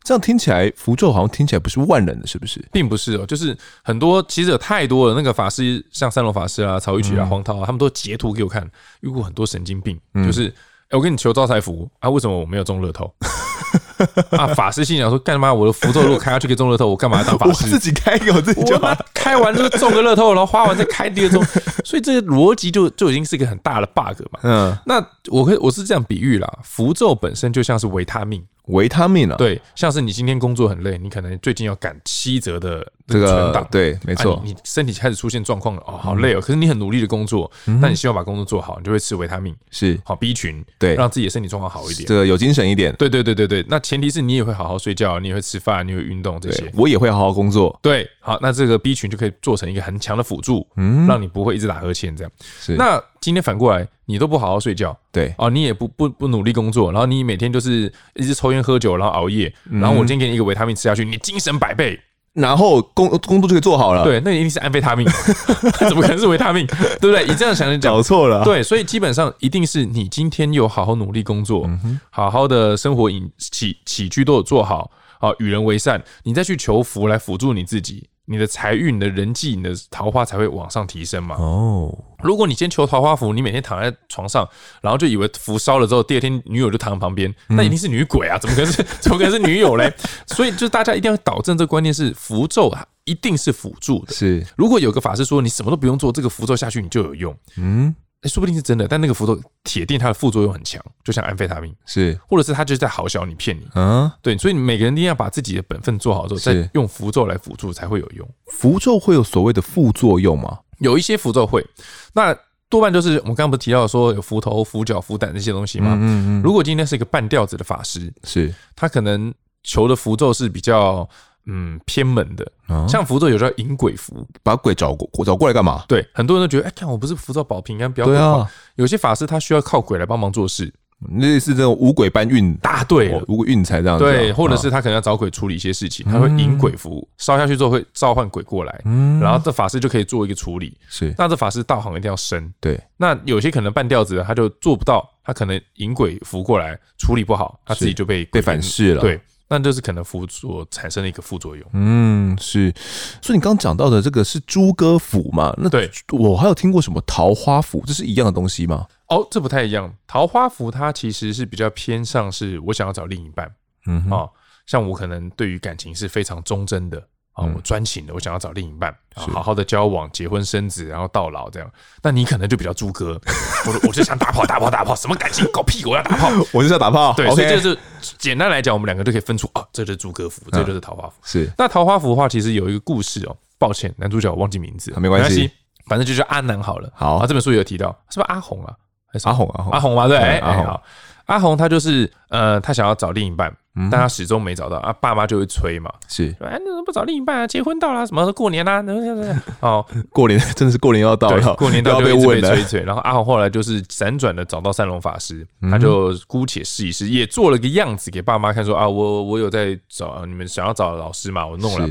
[0.04, 2.60] 这样听起来符咒好像听起来不是万能的，是不是？
[2.72, 8.68] 并不是哦，就是很多其实有太多的那个法师，像三龙法师啊、曹玉曲啊、黄涛啊，他们都截图给我看，
[9.02, 10.52] 遇过很多神经病，就是。
[10.92, 12.10] 我跟你求招财符啊？
[12.10, 13.14] 为什么我没有中乐透？
[14.32, 14.48] 啊！
[14.48, 15.54] 法师心想说：干嘛？
[15.54, 17.66] 我的符咒如果开下去可以中乐透，我干嘛要当法师？
[17.72, 18.78] 我自己开一个，我自己就
[19.14, 21.44] 开完就中个乐透，然后花完再开第二中，
[21.84, 24.40] 所以这个逻辑就就已经是一个很大的 bug 嘛。
[24.44, 28.46] 嗯，那我可以我是这样比喻啦，符咒本身就像是维他命。
[28.68, 37.50] 维他命啊，对，像是你今天工作很累，你可能最近要赶七折的这个存档，对，没错，你身体开始出现状况了，哦，好累哦，可是你很努力的工作，
[37.80, 40.00] 那你希望把工作做好，你就会吃维他命，是。
[40.04, 53.88] 好 B 群，对，让自己的身体状况好一点，这个有精神一点，对对对对对，那前提是你也会好好睡觉，你也会吃饭，你会运动这些，我也会好好工作，对，好，那这个 B 群就可以做成一个很强的辅助，嗯，让你不会一直打呵欠这样，是，那今天反过来。
[54.06, 62.00] 你都不好好睡觉，对啊，你也不不不努力工作，然后你每天就是一直抽烟喝酒，然后熬夜，然后我今天给你一个维他命吃下去，你精神百倍，
[62.34, 64.04] 然后工工作就可以做好了。
[64.04, 65.08] 对，那一定是安非他命，
[65.90, 66.68] 怎么可能是维他命？
[67.00, 67.26] 对不对？
[67.26, 68.44] 你这样想就讲错了。
[68.44, 71.70] 对，所以基本上一定是你今天有好好努力工作，
[72.10, 78.10] 好好的生活饮起起居都有做好，好与人为善，你再去求福来辅助你自己。
[78.26, 81.36] 你的财运、你的人际、你的桃花才会往上提升嘛。
[81.36, 84.48] 哦，如果你先求桃花符，你每天躺在床上，
[84.82, 88.38] 然后就以为符烧了之后，第二天女友就躺在旁边，那一定是女鬼啊！
[88.38, 88.84] 怎么可能是？
[89.00, 89.94] 怎么可能是女友嘞？
[90.28, 94.14] 所以，就大家一定要导正这个观念：是符咒啊，一定是辅助的。
[94.14, 97.38] 是，如果有个法师说你什么都不用做，这个符咒下去你就有用。
[97.58, 97.96] 嗯。
[98.28, 108.28] 说不定是真的，但那个符咒铁定它的副作用很强，就像安非他命是，或者是他就是在好小你骗你，嗯，对，所以每个人一定要把自己的本分做好之后，再用符咒来辅助才会有用。
[108.48, 110.60] 符咒会有所谓的副作用吗？
[110.80, 111.66] 有一些符咒会，
[112.14, 112.36] 那
[112.70, 115.94] 多半就是我们刚刚不是提到说有符头、符脚、符胆这些东西吗？
[116.00, 116.42] 嗯嗯。
[116.42, 119.34] 如果今天是一个半吊子的法师，是他可能
[119.64, 121.08] 求的符咒是比较。
[121.48, 122.52] 嗯，偏门的，
[122.88, 125.84] 像符咒有叫引鬼符，把鬼找过找过来干嘛？
[125.88, 128.50] 对，很多人都觉得，哎，看我不是符咒保平安，不要鬼话。
[128.76, 130.74] 有些法师他需要靠鬼来帮忙做事，
[131.20, 134.04] 类似这种五鬼搬运大队，五鬼运财这样子。
[134.04, 138.82] 对，或者是他可能要找鬼处理一些事情，他会引鬼符烧下去之后会召唤鬼过来，
[139.22, 140.76] 然后这法师就可以做一个处理。
[140.90, 142.52] 是，那这法师道行一定要深。
[142.60, 149.02] 对，那有些可能半吊子的他就做不到，他可能引鬼符过来处理不好，他自己就被被反噬了。
[149.02, 149.22] 对。
[149.48, 151.66] 那就是可能辅佐产生了一个副作用。
[151.74, 152.74] 嗯，是。
[153.22, 155.54] 所以你刚刚讲到的这个是朱哥府嘛？
[155.58, 158.88] 那对，我还有听过什么桃花府，这是一样的东西吗？
[159.10, 159.94] 哦，这不太一样。
[160.08, 163.54] 桃花符它其实是比较偏向是我想要找另一半。
[163.86, 164.30] 嗯啊，哦，
[164.66, 167.08] 像我可能对于感情是非常忠贞的。
[167.36, 171.70] 啊，我专情的，我想要找另一半，好好的交往、结婚、生子，然后到老这样。
[172.02, 173.20] 那你可能就比较猪哥，
[173.68, 177.14] 我我就想打炮、打炮、打炮，什么感情搞屁，我要打炮， 我就是要打炮。
[177.14, 177.78] 对，所以就是
[178.18, 181.14] 简单来讲，我们两个就可以分出啊，这就是朱哥符，这就是桃花符。
[181.24, 183.36] 是，那桃花符的话，其实有一个故事哦。
[183.58, 185.50] 抱歉，男主角我忘记名字，没关系。
[185.88, 186.90] 反正就叫阿南好了。
[186.94, 188.74] 好，啊，这本书也有提到，是不是阿红啊？
[189.12, 189.48] 还是阿红？
[189.50, 189.72] 阿红？
[189.72, 190.08] 阿红吗？
[190.10, 190.82] 对，哎，阿红。
[191.26, 193.52] 好阿红他就是呃，他想要找另一半，
[193.90, 197.48] 但他始终没找到啊，爸妈就会催嘛，是，哎，你怎么不找另一半啊？
[197.48, 198.84] 结婚到了，什么时候过年啊？
[199.62, 202.84] 哦，过年真的是过年要到了，过年到就一直被催催。
[202.84, 211.90] 然后阿红后来就是辗转的找到三龙法师，他就姑且试一试，也做了个样子给爸妈看，说啊，我我有在找你们想要找的老师嘛，我弄了。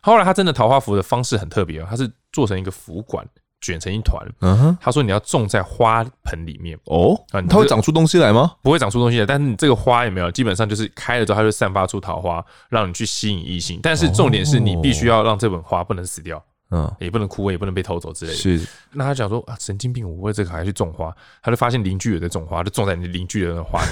[0.00, 3.24] 后来他真的桃花符的方式很特别哦，他是做成一个符管。
[3.62, 7.16] 卷成一团，嗯哼，他说你要种在花盆里面哦，
[7.48, 8.52] 它会长出东西来吗？
[8.60, 10.30] 不会长出东西来，但是你这个花有没有？
[10.30, 13.80] 基本上就是开了之后，它就散发出桃花，让你去吸引异性。
[13.82, 16.42] 但是重点是你必须要让这本花不能死掉。
[16.72, 18.36] 嗯，也不能枯萎，也不能被偷走之类的。
[18.36, 18.60] 是，
[18.92, 23.88] 那他讲说啊，神经病，我为这个还去种花，他就发现邻居也在种花，就种在你邻居的那个花里，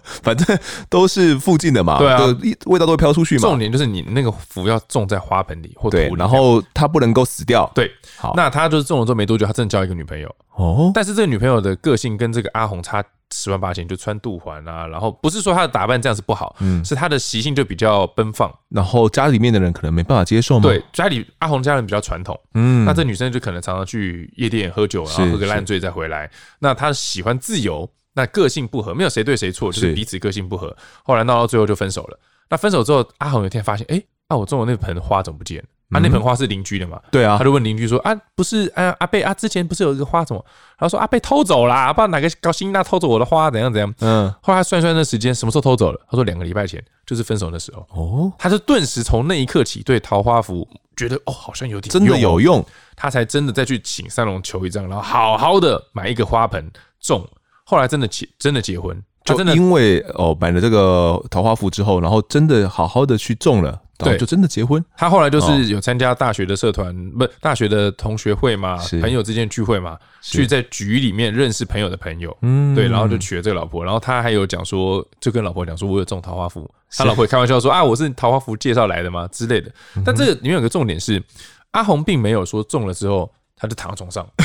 [0.22, 0.58] 反正
[0.88, 2.18] 都是附近的嘛，对啊，
[2.64, 3.42] 味道都会飘出去嘛。
[3.42, 7.70] 重点就是你那个符要种在花盆里或土里，然后它不能够死掉。
[7.74, 13.04] 对，好，那他就是种了之后没多久，他真的交一个女朋友哦，但是这个女朋友的个性跟这个阿红差。
[13.32, 20.62] 十万八千就穿肚环啊，然后不是说他的打扮这样子不好，嗯，是他的习性就比较奔放，然后家里面的人可能没办法接受嘛。
[20.62, 26.30] 对，家里阿红家人比较传统，嗯，那这女生就可能常常去夜店喝酒，然后喝个烂醉再回来。
[26.58, 30.76] 那她喜欢自由，那个性不合，没有谁对谁错，就是彼此个性不合。
[31.04, 32.18] 后来闹到最后就分手了。
[32.48, 35.64] 那分手之后，阿红有一天发现，哎，啊我种的那盆花怎么不见了？
[35.90, 37.00] 啊，那盆花是邻居的嘛？
[37.10, 40.44] 对啊，他就问邻居说：“啊，不是，啊，阿贝啊，之前不是有一个花什么？”
[40.78, 46.00] 然后说：“阿贝偷走啦，不知道哪个高辛娜偷走我的花，怎样怎样？”嗯，后来算算那时间，什么时候偷走了？
[46.08, 47.86] 他说两个礼拜前，就是分手的时候。
[47.90, 57.28] 哦，他就顿时从那一刻起对桃花符觉得哦，好像有点真的有用，他才真的再去请三龙求一张，然后好好的买一个花盆种。
[57.64, 63.80] 后来真的结真的结婚，就因为哦买了这个桃花符之后，然后真的好好的去种了。
[64.04, 64.84] 对，就真的结婚。
[64.96, 73.84] 他后来就是有参加大学的社团，不，大学的同学会嘛，朋友之间聚会嘛，去在局里面认识朋友的朋友，嗯，对，然后就娶了这个老婆。
[73.84, 76.70] 然后他还有讲说，就跟老婆讲说，我有种桃花符。
[76.96, 79.70] 他老婆开玩笑说啊，我是桃花符介绍来的吗之类的。
[80.04, 81.22] 但这个里面有个重点是，
[81.70, 84.26] 阿红并没有说中了之后，他就躺在床上。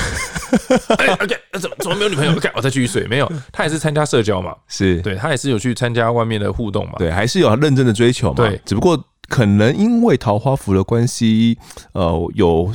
[1.00, 3.08] 哎，OK，怎么怎么没有女朋友？OK，我再继续睡。
[3.08, 9.04] 没有，他也是参加社交嘛，是对，他也是有去参加外面的互动嘛，对，还是有认真的追求嘛，对，只不过。
[9.28, 11.58] 可能因为桃花符的关系，
[11.94, 12.72] 呃，有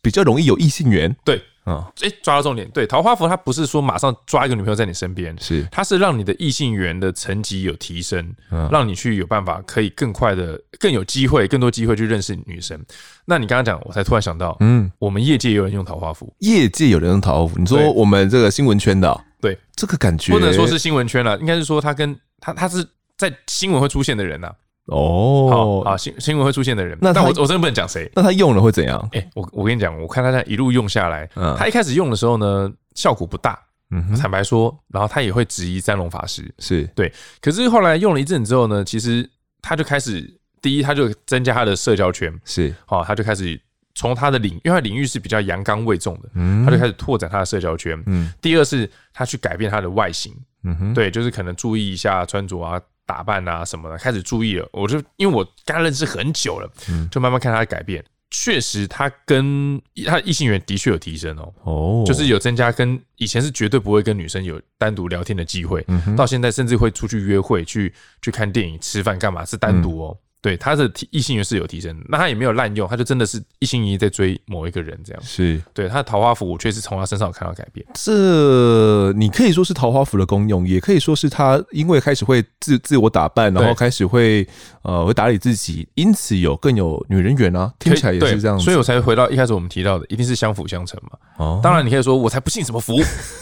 [0.00, 1.14] 比较容易有异性缘。
[1.24, 2.68] 对，啊，哎，抓到重点。
[2.70, 12.78] 对，桃花符它不是说马上抓一个女朋友在你身边，是，它是让你的异性缘的层级有提升，嗯，让你去有办法可以更快的、更有机会、更多机会去认识女生。
[13.24, 17.58] 那你刚刚讲，我才突然想到，嗯，我们业界有人用桃花符，业界有人用桃花符。
[17.58, 22.84] 你说我们这个新闻圈的，对，这个感觉不能说是新闻圈了，应该是说他跟他他是
[23.16, 24.52] 在新闻会出现的人呐。
[24.86, 28.10] 哦，好，新新闻会出现的人，那但我我真的不能讲谁。
[28.14, 28.98] 那他用了会怎样？
[29.12, 33.56] 哎、欸，我我跟你讲，我看他在一路用下来，嗯，他一开始用的时候呢，效果不大，
[33.90, 37.12] 嗯哼，坦白说，然后他也会质疑三龙法师，是对。
[37.40, 39.28] 可是后来用了一阵之后呢，其实
[39.60, 40.28] 他就开始，
[40.60, 43.58] 第一，他就增加他的社交圈，是，好，他就开始
[43.94, 48.32] 从他的领，因为他领域是比较阳刚味重的，嗯，他就开始拓展他的社交圈，嗯。
[48.40, 52.80] 第二是他去改变他的外形，嗯哼，对，就是可能注意一下穿着啊。
[53.12, 54.66] 打扮啊什么的，开始注意了。
[54.72, 56.72] 我就因为我跟他认识很久了，
[57.10, 58.02] 就慢慢看他的改变。
[58.30, 61.52] 确实，他跟他异性缘的确有提升哦。
[61.64, 70.16] 哦，就是有增加，跟以前是绝对不会跟女生有单独聊天的机会，到现在甚至会出去约会、去去看电影、吃饭干嘛是单独哦。
[70.42, 75.22] 对，他的异性缘是有提升，那他也没有滥用，他就真的是一心一意在追某一个人这样。
[75.22, 77.86] 是，对，他的桃花符，我确实从他身上有看到改变。
[77.94, 84.44] 这你可以说是桃花符的功用，也可以说是他因为开始会自自我打扮，然后开始会
[84.82, 87.72] 呃会打理自己，因此有更有女人缘啊。
[87.78, 91.16] 听起来也是这样，所以我才回到一开始我们提到的，一定是相辅相成嘛。
[91.36, 92.96] 哦，当然你可以说我才不信什么符，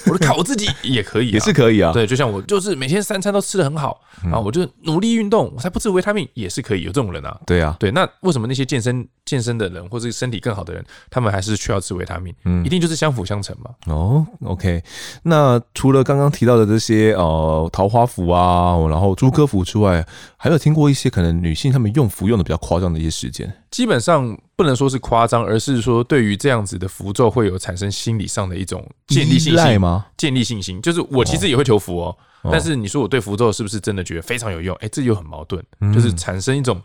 [0.05, 1.95] 我就靠我自己 也可以，也是可以啊。
[1.95, 6.90] 对，就像我就是每天三餐都吃的很好啊，我就努力运动，我才不吃维他命也是可以。
[6.93, 12.35] 这种人啊，对啊，对，那为什么那些健身健身的人或者身体更好的人，他们还是需要吃维他命？
[12.45, 13.71] 嗯，一定就是相辅相成嘛。
[13.87, 14.83] 哦，OK，
[15.23, 23.53] 那除了刚刚提到的这些呃桃花符啊，然后朱科符之外，还有听过一些可能女性她们用符用的比较夸张的一些事件？
[23.71, 30.07] 基本上不能说是夸张，而是说对于这样子的符咒会有产生心理上的一种建立信心吗？
[30.17, 32.17] 建立信心，就是我其实也会求符哦。
[32.45, 34.75] 但是你说我对符咒是不是真的觉得非常有用？
[34.77, 36.81] 哎，这又很矛盾，就是产生一种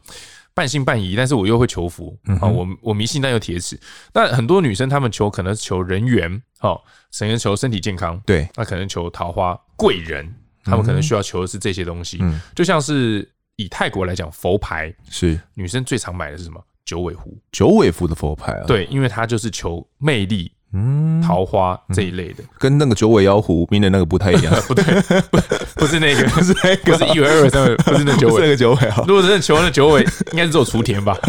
[0.53, 1.15] 半信半疑。
[1.15, 3.79] 但是我又会求符啊，我我迷信但又铁齿。
[4.13, 12.19] 那很多女生她们求可能是求人缘，哦，甚至求身体健康，对，那可能求桃花贵人，她们可能需要求的是这些东西。
[12.55, 16.61] 就像是以泰国来讲，佛牌是女生最常买的是什么？
[16.85, 20.51] 九尾狐，九尾狐的佛牌啊，对，因为它就是求魅力。
[20.77, 24.53] 嗯，桃花这一类的，跟那个九尾妖狐鸣的那个不太一样。
[24.67, 24.83] 不对，
[25.31, 25.39] 不
[25.75, 29.01] 不是那个， 不是那个，不是一尾、二尾、三尾，不是那九尾，那个九尾啊。
[29.07, 30.01] 如果真的求那九尾，
[30.33, 31.17] 应该是做雏田吧？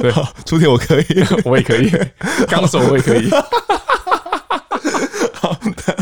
[0.00, 0.12] 对，
[0.44, 1.90] 雏田我可以，我也可以，
[2.46, 3.28] 纲手我也可以。
[5.32, 5.96] 好的，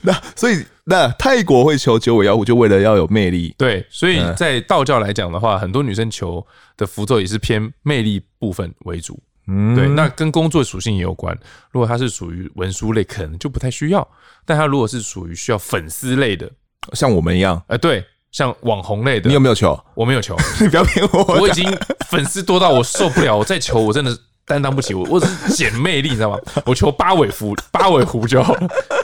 [0.00, 3.54] 那所以那泰国会求九尾妖狐，就为了要有魅力。
[3.56, 6.44] 对，所以在道教来讲的话，很多女生求
[6.76, 9.20] 的符咒也是偏魅力部分为主。
[9.46, 11.36] 嗯，对，那跟工作属性也有关。
[11.70, 14.00] 如果他是属于文书类，可能就不太需要；
[14.44, 16.50] 但他如果是属于需要粉丝类的，
[16.92, 19.78] 像我们一样，呃，对，像网红类的，你有没有求？
[19.94, 21.68] 我没有求， 你不要骗我，我已经
[22.08, 24.16] 粉丝多到我受不了，我再求我真的。
[24.52, 26.38] 担当不起我，我只是捡魅力，你知道吗？
[26.66, 28.54] 我求八尾狐，八尾狐就好，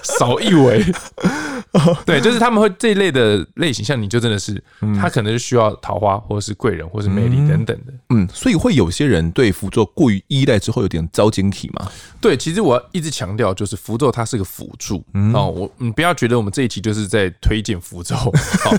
[0.03, 0.85] 少一尾。
[2.05, 4.63] 对，就是他们会这一类的类型，像你就真的是，
[5.01, 7.93] 他可能是需要桃花，或者是贵人，或者是魅力等等的。
[8.11, 11.91] 嗯，所以会有些人对符咒过于依赖之后，有点糟晶体嘛？
[12.21, 15.03] 对，其实我一直强调，就是符咒它是个辅助
[15.35, 15.47] 哦。
[15.49, 18.31] 我你不要觉得我们这一期就是在推荐符咒，好，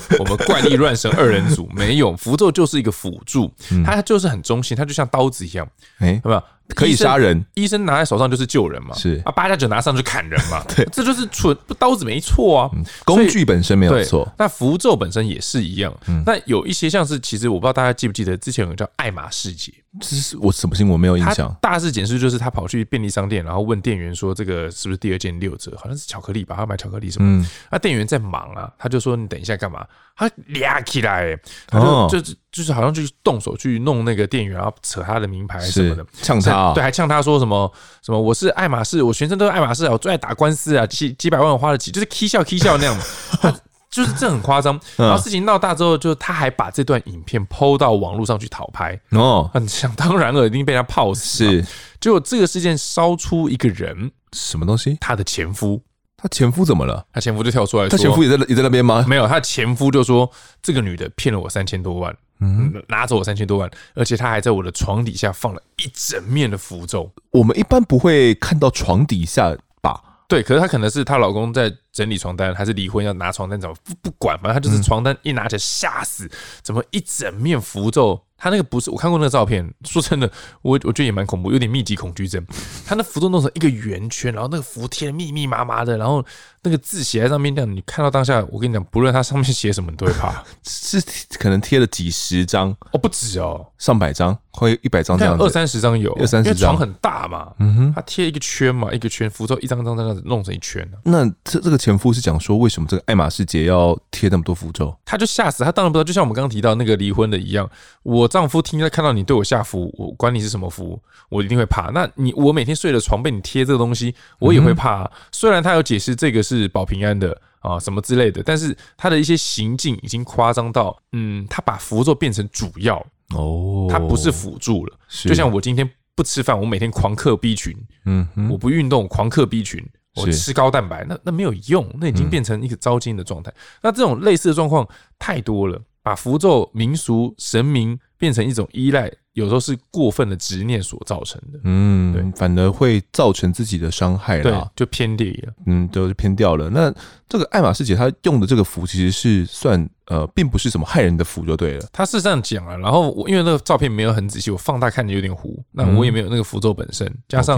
[0.20, 3.51] 我们怪力乱神二人组没有，符咒就是一个辅助，
[3.84, 5.67] 它就是很中性，它就像刀子一样，
[5.99, 6.43] 哎，有没有？
[6.76, 9.22] 可以杀人，医生拿在手上就是救人嘛，是。
[9.26, 12.72] 啊，八加九拿上去砍人嘛， 对，这就是纯刀子没错啊，
[13.05, 15.93] 工具本身没有错，那符咒本身也是一样，
[16.26, 21.53] 那有一些像是，其实我不知道大家记不记得，之前有个叫爱马仕姐，这是我什么新闻没有印象？
[21.61, 29.86] 大事简述就是他跑去便利商店，然后问店员说这个是不是第二件六折，好像是巧克力吧，他买巧克力什么，那店员在忙啊，他就说你等一下干嘛？
[30.15, 37.71] 他俩起来，他就就就是好像就是动手去弄那个店员，然后扯他的名牌什么的，呛他，对，还呛他说什么
[38.03, 42.99] 什么我是爱马仕，我全身都是爱马仕啊，我最爱打官司啊，几几百万我花得起，就是 k 笑 k 笑那样，
[43.91, 44.79] 就是这很夸张。
[44.97, 51.45] 然后事情闹大之后，就他还把这段影片 PO 到网络上去讨拍哦，很想当然了，一定被他泡死。
[51.45, 51.65] 是，
[51.99, 54.97] 结果这个事件烧出一个人，什么东西？
[54.99, 55.81] 他的前夫。
[56.22, 57.05] 他前夫怎么了？
[57.13, 59.05] 他前夫就跳出来说，他前夫也在也在那边吗？
[59.07, 60.30] 没有，他的前夫就说
[60.61, 67.11] 这个女的骗了我三千多万，嗯，拿走我三千多万，而且她还在我的床底下放了一整面的符咒。
[67.32, 70.01] 我们一般不会看到床底下吧？
[70.28, 73.59] 对，可是她可能是她老公在整理床单，还是离婚要拿床单？
[73.59, 74.38] 怎么不不管？
[74.39, 76.30] 反正她就是床单一拿起来吓死，
[76.61, 78.22] 怎么一整面符咒？
[78.39, 80.31] 他那个不是我看过那个照片， 说真的，
[80.61, 82.43] 我我觉得也蛮恐怖，有点密集恐惧症。
[82.85, 86.23] 他那符咒弄成一个圆圈，然后那个符贴的密密麻麻的，然后
[86.63, 90.43] 那个字写在上面，这样你看到当下，我跟你讲，不论它上面写什么，你都会怕。
[90.63, 91.01] 是
[91.37, 100.87] 可能贴了几十张哦，不止哦，上百张，快一百张这样子，二三十张有，二三十张，床很大嘛，嗯哼，他贴一个圈嘛，一个圈符咒一张张这样子弄成一圈。
[101.03, 104.95] 那这这个前夫是讲说，为什么这个爱马仕节要贴那么多符咒？
[105.05, 107.69] 他就吓死，他当然不知道，就像我们刚刚提到那个离婚的一样，
[108.03, 109.09] 我丈夫听到看到。
[109.11, 111.89] 你对我下符，我管你是什么符，我一定会怕。
[111.89, 115.09] 那你我每天睡的床被你贴这个东西，我也会怕。
[115.32, 123.03] 虽然他有解释这个是保平安的啊，什么之类的，但是他的一些行径已经夸张到，嗯，他把符咒变成主要
[123.36, 124.95] 哦，他不是辅助了。
[125.09, 127.75] 就像我今天不吃饭，我每天狂嗑 B 群，
[128.05, 129.84] 嗯，我不运动，狂嗑 B 群，
[130.15, 133.51] 我吃高蛋白，那那没有用，那已经变成一个糟心的状态。
[133.82, 137.99] 那这种类似的状况太多了，把符咒、民俗、神明。
[138.19, 141.59] 变成一种依赖，有时候是过分的执念所造成的。
[141.63, 145.53] 嗯，对，反而会造成自己的伤害了，就偏离了。
[145.67, 146.69] 嗯，都偏掉了。
[146.69, 146.93] 那
[147.29, 151.87] 这个爱马仕姐她用的这个符，其实是算呃，并不是什么害人的符，就对了。
[151.93, 155.63] 她是这样讲啊，然后我因为那个照片没有很仔细，我放大看着有点糊。
[155.71, 157.57] 那我也没有那个符咒本身，加上。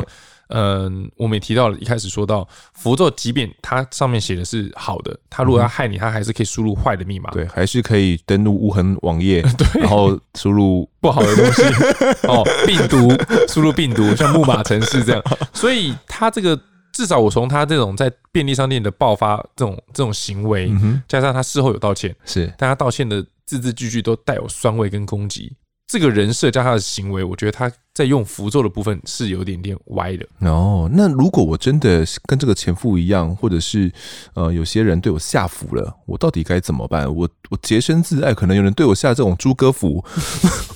[0.51, 7.31] 嗯，我们也提到了，一开始说到符咒，即便它上面写的是好的，它如果要害你，它还是可以输入坏的密码。
[7.31, 11.63] 对，还是可以登录无痕网页， 对，然后输入不好的东西
[12.27, 13.09] 哦，病毒，
[13.47, 15.23] 输入病毒，像木马城市这样。
[15.53, 16.59] 所以他这个
[16.91, 20.71] 至少我从他这种在便利商店的爆发这种这种行为，
[21.07, 25.55] 加上他事后有道歉，是，但他道歉的字字句句都带有酸味跟攻击。
[25.91, 30.25] 这个人设加他的行为，我觉得他在用符咒的部分是有点点歪的。
[30.49, 33.91] 哦，那如果我真的跟这个前夫一样，或者是
[34.33, 37.13] 呃有些人对我下符了，我到底该怎么办？
[37.13, 40.01] 我我洁身自爱，可能有人对我下这种猪哥符，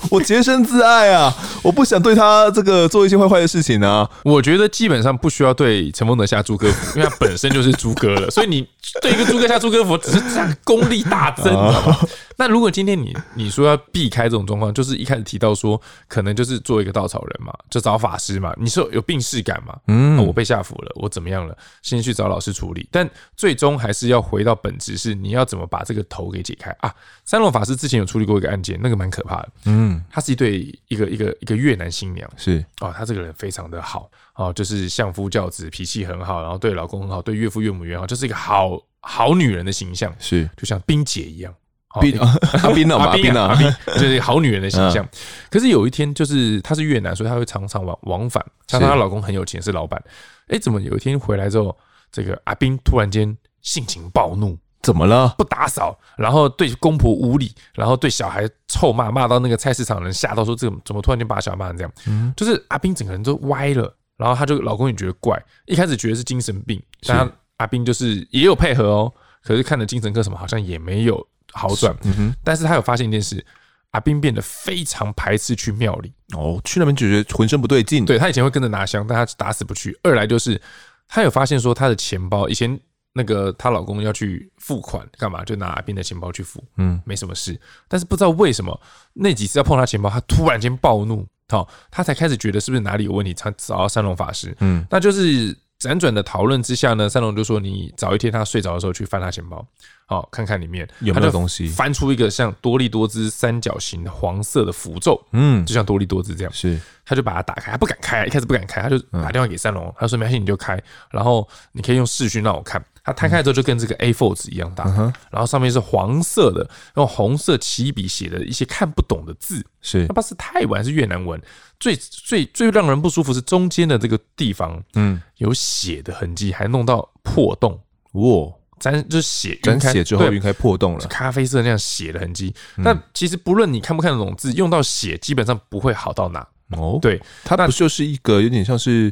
[0.11, 1.33] 我洁身自爱啊，
[1.63, 4.09] 我不想对他这个做一些坏坏的事情啊。
[4.23, 8.67] 我觉得基本上不需要对陈丰德下诸葛符，因为他本身就是诸葛了，所以你
[9.01, 11.97] 对一个诸葛下诸葛符，只是这样功力大增，知道吗？
[12.37, 18.53] 那如果今天你你说要避开这种状况，就是一开始提到说，可能就是做一个稻草人嘛，就找法师嘛。
[18.57, 19.73] 你说有病逝感嘛？
[19.87, 21.57] 嗯，我被下符了，我怎么样了？
[21.81, 22.87] 先去找老师处理。
[22.91, 26.65] 但最终还是要回到本质，是你要怎么把这个头给解开？
[26.65, 26.93] 开啊。
[27.23, 29.49] 三龙法师之前有处理过一个案件，那个蛮可怕的。
[29.65, 41.53] 嗯，他是一对一个一个一个越南新娘，是哦，她这个人非常的好哦，就是相夫教子，脾气很好，然后对老公很好，对岳父岳母也好，就是一个好好女人的形象，是就像冰姐一样。
[42.01, 42.27] 冰阿
[42.75, 45.07] 冰啊，阿冰啊，阿冰就是好女人的形象。
[45.49, 48.45] 可是有一天，就是她是越南，所以她会常常往往返。
[48.67, 50.03] 加上她老公很有钱，是老板。
[50.47, 51.77] 哎，怎么有一天回来之后，
[52.11, 54.57] 这个阿冰突然间性情暴怒？
[54.85, 55.33] 怎么了？
[55.37, 63.93] 不打扫，然后对公婆无礼，然后对小孩臭骂，骂到那个菜市场人吓到说：“这个怎么突然间把小孩骂成这样？”嗯，就是阿斌整个人都歪了。
[64.17, 69.13] 然后她就老公也觉得怪，一开始觉得是精神病，但阿斌就是也有配合哦。
[69.43, 71.27] 可是看了精神科什么，好像也没有。
[71.51, 73.45] 好转，嗯哼，但是他有发现一件事，
[73.91, 78.03] 阿斌变得非常排斥去庙里哦，去那边就觉得浑身不对劲。
[78.03, 79.97] 对，他以前会跟着拿香，但他打死不去。
[80.03, 80.61] 二来就是
[81.07, 82.77] 他有发现说，他的钱包以前
[83.17, 87.57] 那个她老公要去付款干嘛，就拿阿斌的钱包去付，嗯，没什么事。
[87.87, 88.77] 但是不知道为什么
[89.13, 95.57] 那几次要碰她钱包，她突然间暴怒，好，她才开始觉得是不是哪里有问题，才找到三龙法师，嗯，那就是。
[95.77, 99.63] 辗转的讨论之下呢，三龙就说：“你早一天他睡着的时候去翻他钱包，
[100.05, 101.67] 好看看里面有没有东西。
[101.67, 106.53] 翻出一个像多利多姿三角形的黄色的符咒，嗯，就像多利多姿这样。
[106.53, 114.83] 是，他就把它打开，他不敢开，一开始不敢开，他就打电话给三龙，他说：没关系，你就开，然后你可以用视讯让我看。”它摊开之后就跟这个 A4 纸一样大，
[115.29, 121.39] 然后上面是黄色的，用红色起笔写的一些看不懂的字，是，不知道是泰文还是越南文。
[121.79, 127.79] 最最最让人不舒服是中间的这个地方，嗯，有血的痕迹，还弄到破洞，
[128.13, 132.55] 哇，沾就是血，沾血之后晕开破洞了，咖啡色那样血的痕迹。
[132.83, 136.47] 但其实不论你看不看得懂字，用到血基本上不会好到哪。
[136.71, 139.11] 哦，对，它不就是一个有点像是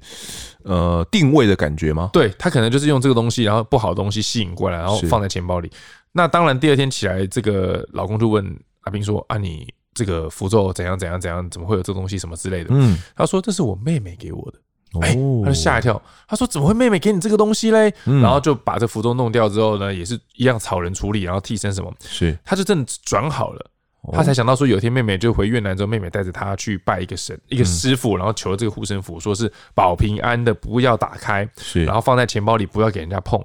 [0.63, 2.09] 呃定位的感觉吗？
[2.11, 5.71] 对，他可能就是用这个东西，然后不好的东西吸引过来，然后放在钱包里。
[6.11, 8.45] 那当然，第二天起来，这个老公就问
[8.81, 11.47] 阿斌说：“啊，你这个符咒怎样怎样怎样？
[11.49, 14.59] 怎么会有这个东西什么之类的？”嗯，他说：“这是我妹妹给我的。”
[15.01, 23.71] 哎，他就吓一跳，他说：“怎么会妹妹给你这个东西嘞？”然后就把这符咒弄掉之后呢，也是一样草人处理，然后替身什么，是，他就真的转好了。
[24.11, 33.41] 他才想到说，有一天妹妹就回越南之后，妹妹带着他去拜一个神，一个师傅，然后求了这个护身符，说是保平安的，不要打开，是，然后放在钱包里，不要给人家碰。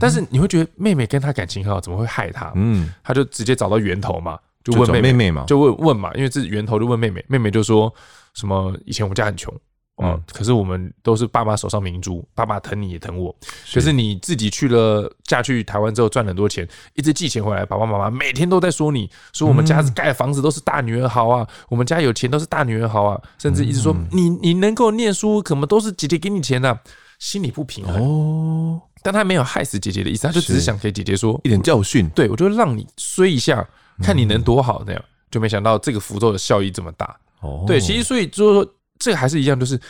[0.00, 2.52] 但是你会觉得妹妹跟他感情很好，怎么会害他？
[2.54, 7.92] 嗯，他就直接找到源头嘛，就问妹妹嘛，就问问嘛，因为这源头就问妹妹，妹妹就说
[8.32, 9.54] 什么以前我们家很穷。
[10.02, 13.32] 嗯，可是我们都是爸妈手上明珠，爸爸疼你也疼我。
[13.72, 26.76] 可是你自己去了嫁去台湾之后赚很多钱，一直寄钱回来，爸爸妈妈每天都在说你，说我们家盖房子都是大女儿好啊，我们家有钱都是大女儿好啊，甚至一直说你你能够念书，可能都是姐姐给你钱的，
[27.20, 28.82] 心里不平衡哦。
[29.00, 32.08] 但他没有害死姐姐的意思，他就只是想给姐姐说一点教训。
[32.08, 33.64] 对，我就让你衰一下，
[34.02, 37.62] 看你能多好那样，就没想到这个符咒的效益这么大哦。
[37.64, 38.73] 对，其实所以就是说。
[38.98, 39.80] 这个还是一样，就是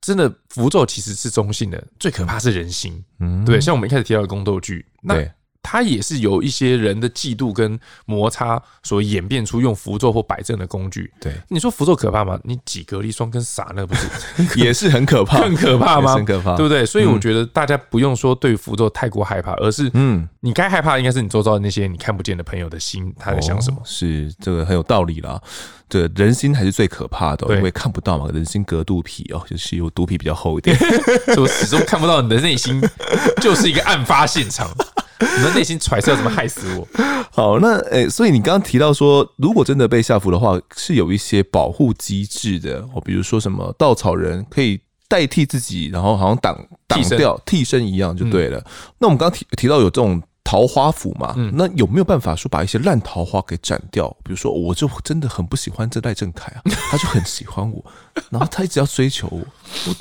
[0.00, 3.04] 真的符咒其实是中性的，最可怕是人心。
[3.20, 5.14] 嗯，对，像我们一开始提到的宫斗剧，那
[5.68, 11.12] 它也是有一些人的嫉妒跟摩擦所演变出用符咒或摆正的工具。
[11.20, 12.38] 对，你说符咒可怕吗？
[12.44, 14.06] 你挤隔离霜跟撒那个不是
[14.56, 16.14] 也是很可怕， 更可怕吗？
[16.14, 16.86] 很可怕，对不对？
[16.86, 23.82] 所以我觉得大家不用说对符咒太过害怕，而是嗯，你该害怕的应该是你周遭的那些你看不见的朋友的心，他在想什么？
[23.84, 25.40] 是这个很有道理啦。
[25.88, 30.76] 对，人心还是最可怕的，因为看不到嘛，人心隔肚皮哦，就是有肚皮比较厚一点，
[31.26, 32.80] 所以我始终看不到你的内心，
[33.40, 34.68] 就是一个案发现场，
[35.20, 36.86] 你们内心揣测要怎么害死我？
[37.32, 46.56] 好，那诶，所以你刚刚提到说，如果真的被下符的话，是有一些保护机制的，哦，比如说什么稻草人可以代替自己，然后好像挡
[46.86, 48.62] 挡掉替身一样就对了。
[48.98, 50.22] 那我们刚刚提提到有这种。
[50.48, 54.08] 桃花符嘛，嗯，那有没有办法说把一些烂桃花给斩掉？
[54.22, 57.84] 比如说，我就真的很不喜欢这赖正凯啊，他就很喜欢我，
[58.30, 59.94] 然后他一直要追求我，我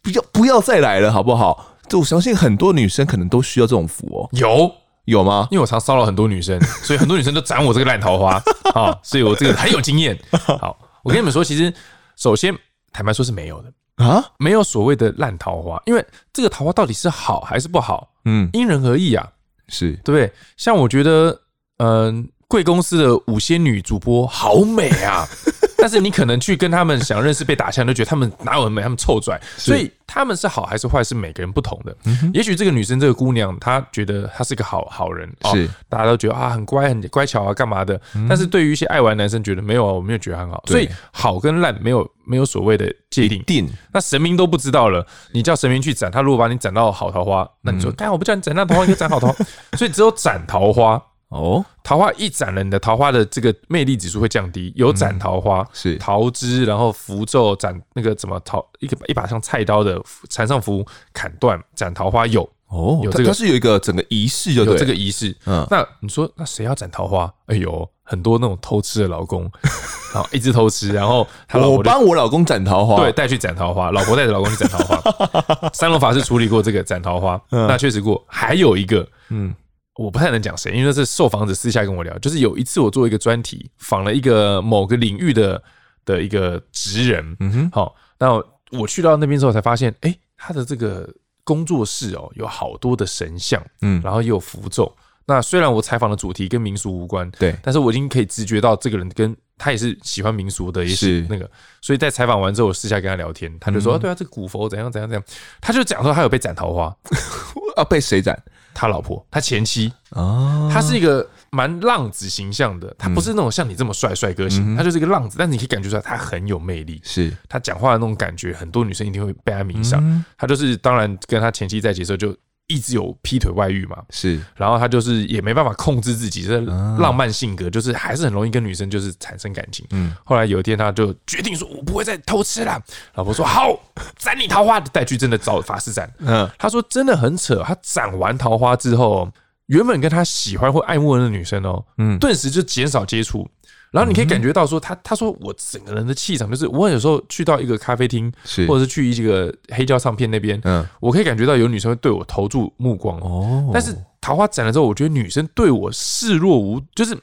[0.00, 1.76] 不要不要再来了，好不好？
[1.90, 4.28] 就我相信很多女生可能都需要这种符哦。
[4.32, 4.72] 有
[5.04, 5.46] 有吗？
[5.50, 8.42] 因为我常骚扰很多女生， 所以很多女生都斩我这个烂桃花
[8.74, 10.18] 啊，所以我这个很有经验。
[10.30, 11.70] 好，我跟你们说，其实
[12.16, 12.56] 首先
[12.92, 13.72] 坦白说是没有的
[14.04, 19.28] 啊，没有所谓的烂桃花，因为这个桃花到底是好还是不好，嗯，因人而异啊。
[19.72, 20.32] 是对不对？
[20.56, 21.42] 像我觉得，
[21.76, 25.24] 嗯，贵公司的五仙女主播好美啊，
[25.80, 29.90] 但是你可能去跟他们想认识被打枪，都觉得他们哪有很美，他们臭拽，所以。
[30.12, 31.96] 他们是好还是坏，是每个人不同的。
[32.34, 38.00] 也许这个女生，这个姑娘，她觉得她是个好好人，是大家都觉得啊，很乖，很乖巧啊，干嘛的？
[38.28, 40.60] 但是对于一些爱玩男生，觉得没有啊，我没有觉得很好。
[40.66, 43.40] 所以好跟烂没有没有所谓的界定。
[43.46, 49.44] 定那神明都不知道了，你叫神明去斩，他如果把你斩到好桃花，那你说，但我不叫你斩那桃花，你就斩好桃花。
[49.74, 51.00] 所以只有斩桃花
[51.30, 54.72] 哦，桃花一斩了，你的桃花的这个魅力指数会降低。
[54.74, 65.36] 有斩桃花、嗯、是桃枝，然后符咒斩那个怎么桃一个一把像菜刀的缠上符砍断斩桃花有哦，有这个它是有一个整个仪式有这个仪式。
[65.46, 67.32] 嗯，那你说那谁要斩桃花？
[67.46, 69.42] 哎呦，很多那种偷吃的老公，
[70.12, 75.70] 然后一直偷吃，然后他我帮我老公斩桃花，对，带去斩桃花，老婆带着老公去斩桃花。
[75.72, 78.20] 三龙法师处理过这个斩桃花，嗯、那确实过。
[78.26, 79.54] 还有一个，嗯。
[80.00, 82.18] 我不太能讲谁，因为这是受访者私下跟我聊。
[82.20, 85.62] 就是有一次我做一个专题，访了一个某个领域的
[86.06, 91.06] 的一个职人，嗯哼，好，那我去到那边之后才发现，哎，他的这个
[91.44, 94.90] 工作室哦，有好多的神像，嗯，然后也有符咒。
[95.26, 101.48] 那虽然我采访的主题跟民俗无关，对，但是我已经可以直觉到这个人跟他也是喜欢民俗的，也是那个，
[101.82, 105.22] 所以在采访完之后，我私下跟他聊天，他就说，对啊，这个古佛怎样怎样怎样，
[105.60, 106.86] 他就讲说他有被斩桃花，
[107.76, 108.42] 啊，被谁斩？
[108.74, 109.92] 他老婆，他前妻。
[110.10, 117.32] 哦，他是一个蛮浪子形象的，他不是那种像你这么帅帅哥型，他就是一个浪子，但是你可以感觉出来他很有魅力，是。
[117.48, 120.24] 他讲话的那种感觉，很多女生一定会被他迷上。
[120.36, 122.36] 他就是当然跟他前妻在一起的时候就。
[122.70, 129.84] 一直有劈腿外遇嘛，是，然后他就是也没办法控制自己，这浪漫性格，就是还是很容易跟女生就是产生感情。
[129.90, 132.80] 嗯，后来有一天他就决定说，我不会再偷吃了。
[133.14, 133.76] 老婆说好，
[134.16, 136.08] 斩你桃花，带去真的找法师斩。
[136.18, 139.28] 嗯，他说真的很扯，他斩完桃花之后，
[139.66, 143.50] 原本跟他喜欢或爱慕的女生哦，嗯，顿时就减少接触。
[143.90, 148.32] 然后你可以感觉到说他，他说我整个人的气场就是，我有时候去到一个咖啡厅，
[148.68, 153.70] 或者是去一个黑胶唱片那边，嗯，我可以感觉到有女生会对我投注目光哦。
[153.72, 157.16] 但是桃花展了之后，我觉得女生对我视若无，就是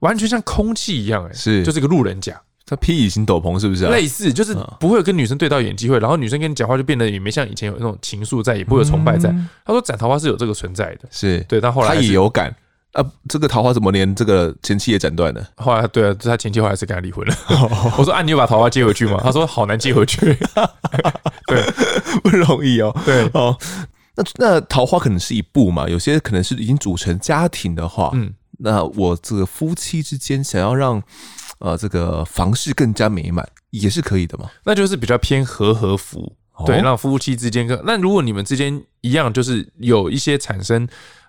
[0.00, 2.40] 完全像空气一样，哎，是，就是个路人甲。
[2.70, 3.86] 他披隐形斗篷是不是？
[3.86, 9.34] 类似，就是不会有跟女生对到眼机会，然后女生跟你讲话就变得也没像以前有那种情愫在，也不会有崇拜在。
[9.64, 12.54] 他说斩桃花是有这个存在的，是对，但后来他也有感。
[12.98, 15.48] 啊，这个桃花怎么连这个前妻也斩断了？
[15.56, 17.34] 后来，对啊，他前妻后来是跟他离婚了。
[17.96, 20.18] 我说：“啊，你有把桃花接回去吗？”他说：“好难接回去。
[21.46, 21.62] ”对，
[22.24, 22.92] 不容易哦。
[23.04, 23.56] 对哦，
[24.16, 31.00] 那那桃花可能是一步嘛，有些可能是已经组成家庭的话，嗯，那我这个夫妻之间想要让
[31.60, 34.50] 呃这个房事更加美满，也是可以的嘛。
[34.64, 37.80] 那就是比较偏和合福，哦、对，让夫妻之间更。
[37.84, 40.82] 那如果你们之间一样，就是有一些产生，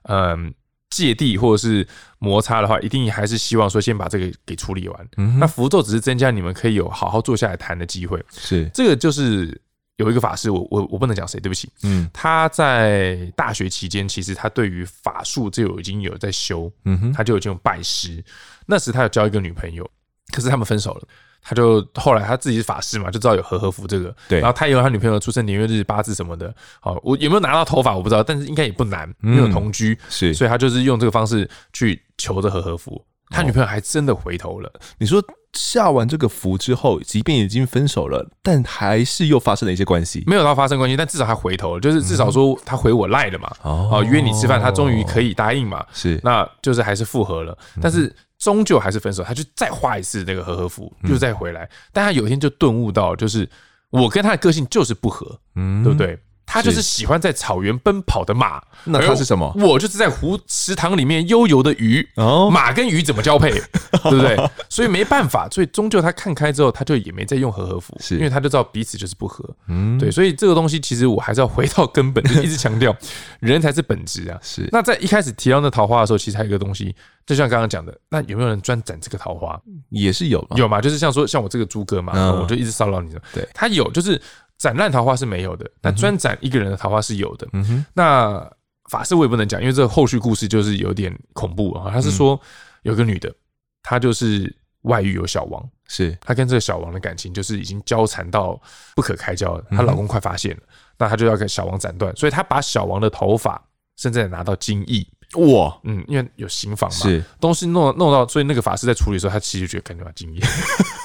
[0.05, 0.53] 嗯、呃。
[0.89, 1.87] 芥蒂或者是
[2.17, 5.07] 摩擦的话，一定还是希望说先把这个给处理完。
[5.17, 8.23] 嗯、那符咒只是增加你们可以有好好坐下来谈的机会。
[8.31, 9.59] 是这个就是
[9.97, 11.69] 有一个法师，我我我不能讲谁，对不起。
[11.83, 16.71] 嗯，他在大学期间，其实他对于法术就有已经有在修。
[16.85, 18.23] 嗯哼，他就已经有拜师。
[18.65, 19.89] 那时他有交一个女朋友，
[20.33, 21.07] 可是他们分手了。
[21.41, 24.39] 他就后来他自己是法师嘛，就知道有和和服这个，对。
[24.39, 33.03] 然后他也有他女朋友出生年月日八字什么的，好，我有没有拿到头发我不知道，但是应该也不难，没有同居，是，所以他就是用这个方式去求着和合符。
[33.29, 34.71] 他女朋友还真的回头了。
[34.97, 35.23] 你说
[35.53, 40.23] 下完这个符之后，即便已经分手了，但还是又发生了一些关系？
[40.27, 48.13] 没有到发生关系，但至少他回头了，就是至少说他回我赖了嘛，哦，约你吃饭，他终于可以答应嘛，是，那就是还是复合了，但是。
[48.39, 51.65] 终究还是分手，他就再画一次那个和合符，又再回来。
[51.65, 53.45] 嗯、但他有一天就顿悟到，就是
[53.89, 56.17] 我跟他的个性就是不合，嗯，对不对？
[56.51, 59.53] 他就是喜欢在草原奔跑的马，那他是什么？
[59.57, 62.03] 我就是在湖池塘里面悠游的鱼。
[62.15, 63.51] 哦，马跟鱼怎么交配？
[64.01, 64.35] 对不对？
[64.67, 69.47] 所以没办法，所以终究他看开之后，他就也没再用和合符，是因为他就知道彼此就是不合。
[69.67, 72.95] 嗯，对，所以这个东西其实我还是要回到根本，就一直强调
[73.39, 74.39] 人才是本质啊。
[74.41, 74.67] 是。
[74.71, 76.95] 那在一开始提到那桃花的时候，其实还有一个东西，
[77.27, 79.59] 就像刚刚讲的，那有没有人专斩这个桃花？
[79.89, 80.81] 也是有，有嘛？
[80.81, 83.15] 就是像说像我这个猪哥嘛，我就一直骚扰你。
[83.33, 84.19] 对，他有就是。
[84.59, 87.47] 斩烂桃花是没有的，但专斩一个人的桃花是有的。
[87.53, 88.51] 嗯哼，那
[88.89, 91.89] 法师我也不能讲，因为这个后续故事就是有点恐怖啊。
[91.91, 92.39] 他是说
[92.83, 93.33] 有个女的，
[93.81, 98.61] 她就是外遇有小王，是她跟这个小王的感情就是已经交缠到
[98.95, 99.63] 不可开交了。
[99.71, 100.63] 她老公快发现了，
[100.97, 103.61] 那她就要跟小王斩断，所以她把小王的头发
[103.95, 105.07] 甚至拿到京义。
[105.35, 107.23] 哇，嗯，因为有刑房嘛，是。
[107.39, 110.41] 东西弄弄到，所以那个法师在处理的时候，他其实觉得感觉蛮敬业，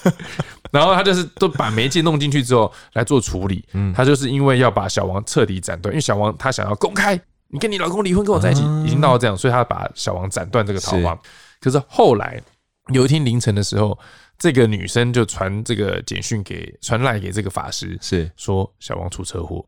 [0.73, 11.15] 然后他就是都把媒介弄进去之后来做处理，嗯，他就是因为要把小王彻底斩断，因为小王他想要公开，你跟你老公离婚跟我在一起，已经到了这样，所以他把小王斩断这个桃花。
[11.61, 12.41] 可是后来
[12.95, 13.99] 有一天凌晨的时候，
[14.39, 18.31] 这个女生就传这个简讯给传赖给这个法师，是。
[18.39, 19.63] 说小王出车祸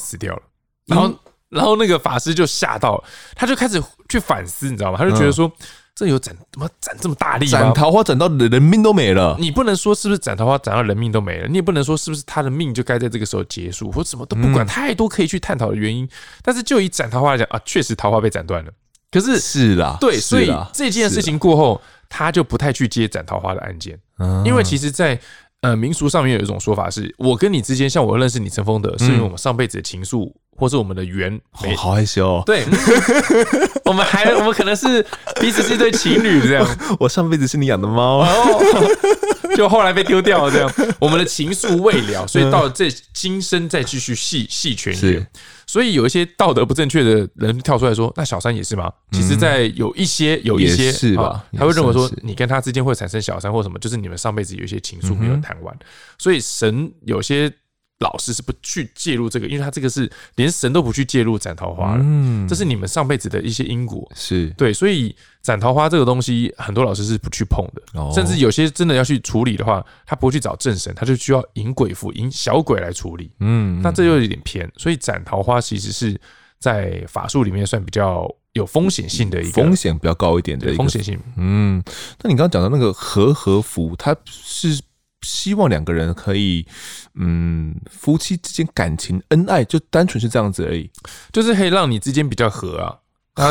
[0.00, 0.42] 死掉了，
[0.86, 1.12] 然后。
[1.50, 4.98] 然后那个法师就吓到了，他就开始去反思，你知道吗？
[4.98, 5.50] 他就觉得说，
[5.94, 7.46] 这有斩怎么斩这么大力？
[7.46, 9.36] 斩桃花斩到人命都没了。
[9.40, 16.08] 你不能说是不是斩桃花斩到人命都没了，你也不能说是不是他的命就该在这个时候结束，或什么都不管，太多可以去探讨的原因。
[16.42, 18.70] 但是就以斩桃花来讲啊，确实桃花被斩断了。
[19.10, 21.80] 可是是啦，对，所以啦这件事情过后，
[22.10, 25.18] 他就不太去接斩桃花的案件，嗯因为其实在，
[25.62, 31.30] 呃民俗上面有一种说法是，我跟你之间，像我认识你陈丰德，是因为我们上辈子的情愫，或是我们的缘
[31.62, 32.42] 没哦好害羞哦。
[32.44, 32.64] 对，
[33.86, 35.00] 我们还我们可能是
[35.40, 36.66] 彼此是一对情侣这样，
[36.98, 38.60] 我上辈子是你养的猫然后，
[39.56, 45.12] 就后来被丢掉了这样，我们的情愫未了，所以到了这今生再继续细细泉是。
[45.12, 45.26] 源。
[45.66, 48.90] 所以有一些道德不正确的人跳出来说，那小三也是吗？
[49.12, 55.78] 其实，在有一些有一些是吧啊他会认为说你跟他之间会产生小三或什么，就是你们上辈子有一些情愫没有谈完，
[56.18, 57.52] 所以神有些。
[58.00, 62.46] 老师是不去介入这个，因为他这个是连神都不去介入斩桃花了，嗯。
[62.46, 64.08] 这是你们上辈子的一些因果。
[64.14, 64.48] 是。
[64.56, 68.12] 对，所以斩桃花这个东西，很多老师是不去碰的，哦。
[68.14, 73.32] 甚至有些真的要去处理的话，他不会去找正神，他就需要引鬼符、引小鬼来处理。
[73.40, 76.20] 嗯，那这又有点偏，所以斩桃花其实是
[76.60, 81.18] 在法术里面算比较有风险性的一个风险比较高一点的一个风险性。
[81.36, 81.82] 嗯，
[82.22, 84.80] 那你刚刚讲的那个和合符，它是
[85.22, 86.66] 希望两个人可以，
[87.14, 90.90] 嗯，夫妻之间感情恩爱，就单纯是这样子而已。
[91.32, 92.96] 就是可以让你之间比较和啊，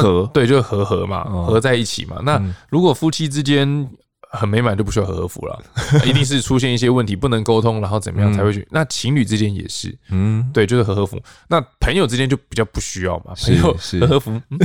[0.01, 2.17] 和对，就是和和嘛，哦合在一起嘛。
[2.23, 3.89] 那如果夫妻之间
[4.31, 5.59] 很美满，就不需要和和服了，
[6.05, 8.67] 一定是出现一些问题，不能沟通，然后怎么样才会去？
[8.71, 11.19] 那情侣之间也是，嗯，对，就是和和服。
[11.47, 14.59] 那朋友之间就比较不需要嘛，朋友是和合符，嗯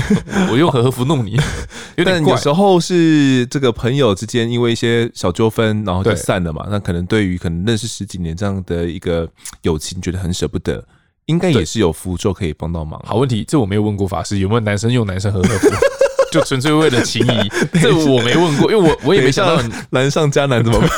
[0.50, 1.32] 我用和和服弄你，
[1.96, 2.36] 有点怪但有。
[2.36, 6.66] 时候是这个朋友之间因为一些小纠纷，然后就散了嘛。
[6.68, 9.28] 那可能对于可能认识十几年这样的一个
[9.62, 10.84] 友情，觉得很舍不得，
[11.26, 13.00] 应该也是有符咒可以帮到忙。
[13.06, 15.68] 好问题，这我没有问过法师有没有男生用男生和合符，
[16.33, 20.91] 就纯粹为了情谊， 这我没问过，因为我我也没想到难上加难怎么办？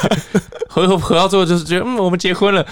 [0.69, 2.65] 合合合到最后就是觉得嗯，我们结婚了，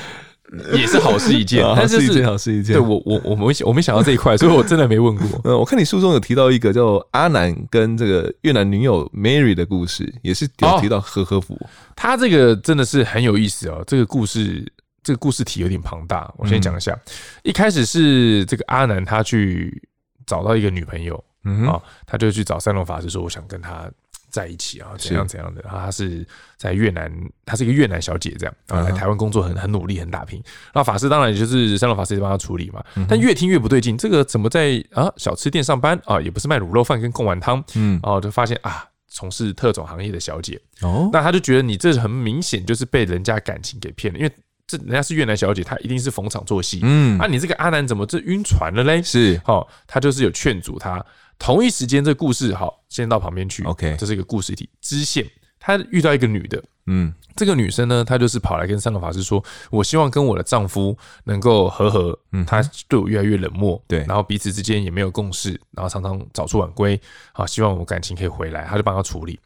[0.73, 2.75] 也是好事一件， 但是是好事一件。
[2.75, 5.41] 对我我我没我没想到这一块，所以 我真的没问过。
[5.45, 11.59] 嗯，我看你书中有提到一个叫阿南跟这个越南女友 Mary 的故事，也是有提到和合符。
[11.97, 14.65] 他这个真的是很有意思哦，这个故事
[15.03, 16.97] 这个故事体有点庞大，我先讲一下。
[17.43, 19.83] 一开始是这个阿南他去
[20.27, 21.23] 找到一个女朋友。
[21.45, 23.91] 嗯啊、哦，他就去找三龙法师说：“我想跟他
[24.31, 26.27] 在一起啊，怎样怎样的。”然后他是
[26.57, 27.13] 在越南，
[27.45, 30.43] 他是一个越南小姐，这样啊，来台湾工作很很努力，很打拼。
[30.73, 32.83] 然后法师当然也就是三龙法师帮他处理嘛。
[33.09, 36.21] 但越听越不对劲，这个怎么在啊小吃店上班啊？
[36.21, 44.33] 也不是卖卤肉饭跟贡丸汤，嗯，哦，就发现啊，从事特种行业的小姐哦，那他就觉得你这很明显就是被人家感情给骗了，因为。
[44.65, 46.81] 这人家是越南小姐，她一定是逢场作戏。
[46.83, 49.03] 嗯，啊，你这个阿南怎么这晕船了嘞？
[49.03, 51.05] 是，哦，他就是有劝阻他。
[51.43, 53.65] 同一时间，这个故事好，先到旁边去。
[53.65, 55.29] OK，这是一个故事体支线。
[55.59, 67.01] 他遇到一个女的，嗯，这个女生呢，她就是跑来跟三个法师说：“我希望跟我的丈夫能够和和。”嗯，他对我越来越冷漠，对，然后彼此之间也没有共识，然后常常早出晚归。
[67.33, 69.39] 好，希望我们感情可以回来，他就帮他处理。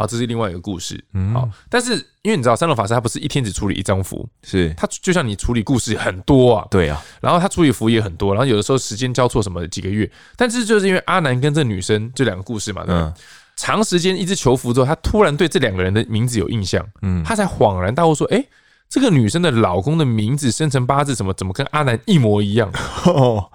[0.00, 0.98] 好，这是另外一个故事。
[1.12, 1.92] 嗯，好，但是
[2.22, 13.12] 因为你知道，三楼法师他不是一天只处理一张符，是他就像你处理故事很多啊，对啊，然后他处理符也很多，然后有的时候时间交错什么几个月，但是就是因为阿南跟这女生这两个故事嘛，对吧？
[13.56, 18.42] 长时间一直求符之后，他突然对这两个人的名字有印象，嗯，他才恍然大悟说，哎，
[18.88, 22.72] 这个女生的老公的名字生辰八字什么怎么跟阿南一模一样？
[23.04, 23.50] 哦，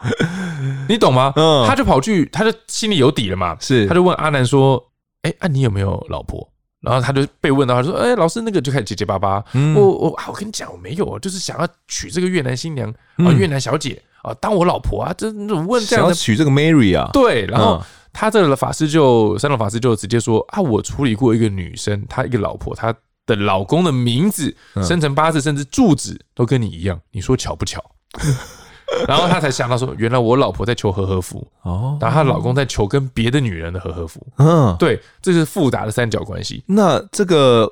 [0.88, 1.34] 你懂吗？
[1.36, 4.92] 嗯，他就跑去，他就心里有底了嘛，是，他就问阿南说，
[5.26, 6.48] 哎，啊你有没有老婆？
[6.82, 9.44] 然后他就被问到，他说：“哎、欸，老师，那个就开始结结巴巴。
[9.54, 15.12] 嗯、我我啊，我跟你讲，我没有，就是想要娶这个越南新娘啊，越南小姐啊，当我老婆啊。
[15.18, 15.86] 这问这样的？
[15.86, 17.10] 想要娶这个 Mary 啊？
[17.12, 17.48] 对。
[17.48, 22.94] 然后他这个法师就三龙法师就直接说啊，我处理过一个女生，她一个老婆，她
[23.26, 27.84] 的老公的名字、生辰八字，甚至住址都跟你一样，你说巧不巧？”
[29.08, 36.64] 然后他才想到说，原来我老婆在求和和服哦，然后她老公在求跟别的女人的和和服，嗯，对，这是复杂的三角关系。
[36.68, 37.72] 那这个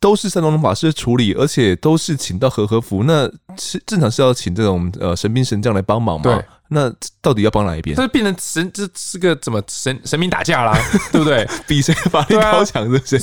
[0.00, 6.22] 都是三龙法师处理，而且都是请到和和服，那是正常是要请这种呃神兵神将来帮忙嘛？
[6.24, 6.44] 对。
[6.68, 7.96] 那到底要帮哪一边？
[7.96, 10.78] 这变成神，这是个怎么神神明打架啦，
[11.10, 11.48] 对不对？
[11.66, 13.16] 比谁法力高强，是不是？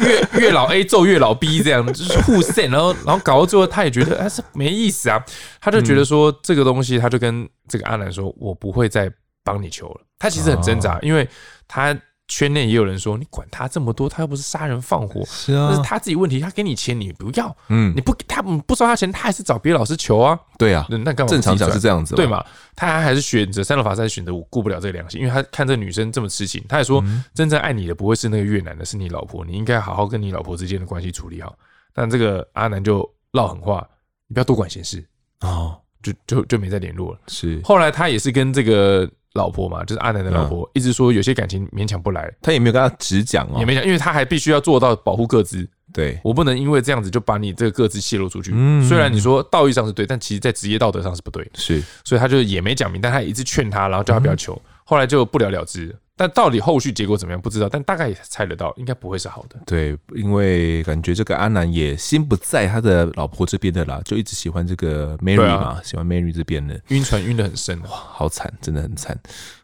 [0.00, 5.22] 月月老 A 揍月老 B 这样，就是互扇，然后然后搞到最后，他也觉得哎，是没意思啊，
[5.60, 9.10] 他就觉得说这个东西，他就跟这个阿南说，我不会再
[9.42, 10.00] 帮你求了。
[10.18, 11.28] 他其实很挣扎，因为
[11.66, 11.96] 他。
[12.30, 16.38] 圈内也有人说，你管他这么多，他又不是杀人放火，是啊，那是他自己问题。
[16.38, 20.38] 他给你钱，你不要，嗯，你不给他不收他钱，他还是找别的老师求啊。
[20.56, 21.30] 对啊，那干嘛？
[21.30, 22.44] 正常讲是这样子，对嘛？
[22.76, 27.02] 他还是选择三楼法师，选择我顾不了这个良心，因为他看这女生这么痴情，他还说，
[27.34, 31.52] 真正爱你的不会是那个越南的，是你老婆，你应该好好跟你老婆之间的关系处理好。
[31.92, 33.84] 但这个阿南就唠狠话，
[34.28, 35.04] 你不要多管闲事
[35.40, 37.18] 哦，就就就没再联络了。
[37.26, 45.68] 是，后来他也是跟这个老婆嘛，就是阿南的老婆，嗯、一直说有些感情勉强不来，他也没有跟他直讲哦，也没讲，因为他还必须要做到保护各自。
[45.92, 48.52] 对，我不能因为这样子就把你这个各自泄露出去。
[48.54, 51.48] 嗯，虽然你说道义上是对，但其实在职业道德上是不对。
[51.54, 55.92] 是，所以他就也没讲明，但他一直劝他，然后叫他不要求，嗯、后来就不了了之。
[56.20, 59.58] 但到底后续结果怎么样不知道，但大概也猜得到，应该不会是好的。
[59.64, 69.18] 对，因为感觉这个阿南也心不在他的老婆这边的啦，就一直喜欢这个 Mary 嘛，啊、喜欢 Mary 这边的，晕船晕得很深，哇，好惨，真的很惨。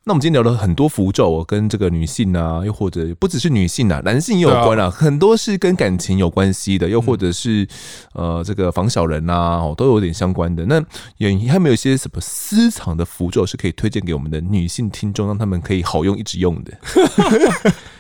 [0.09, 7.67] 那我们今天聊了很多符咒，跟这个女性啊，又或者不只是女性啊，男性也有关啊，很多是跟感情有关系的，又或者是
[8.13, 10.65] 呃这个防小人啊，哦，都有点相关的。
[10.67, 10.81] 那
[11.17, 16.73] 有还没有一些什么私藏的符咒是可以推荐给我们的女性听众，让他们可以好用一直用的？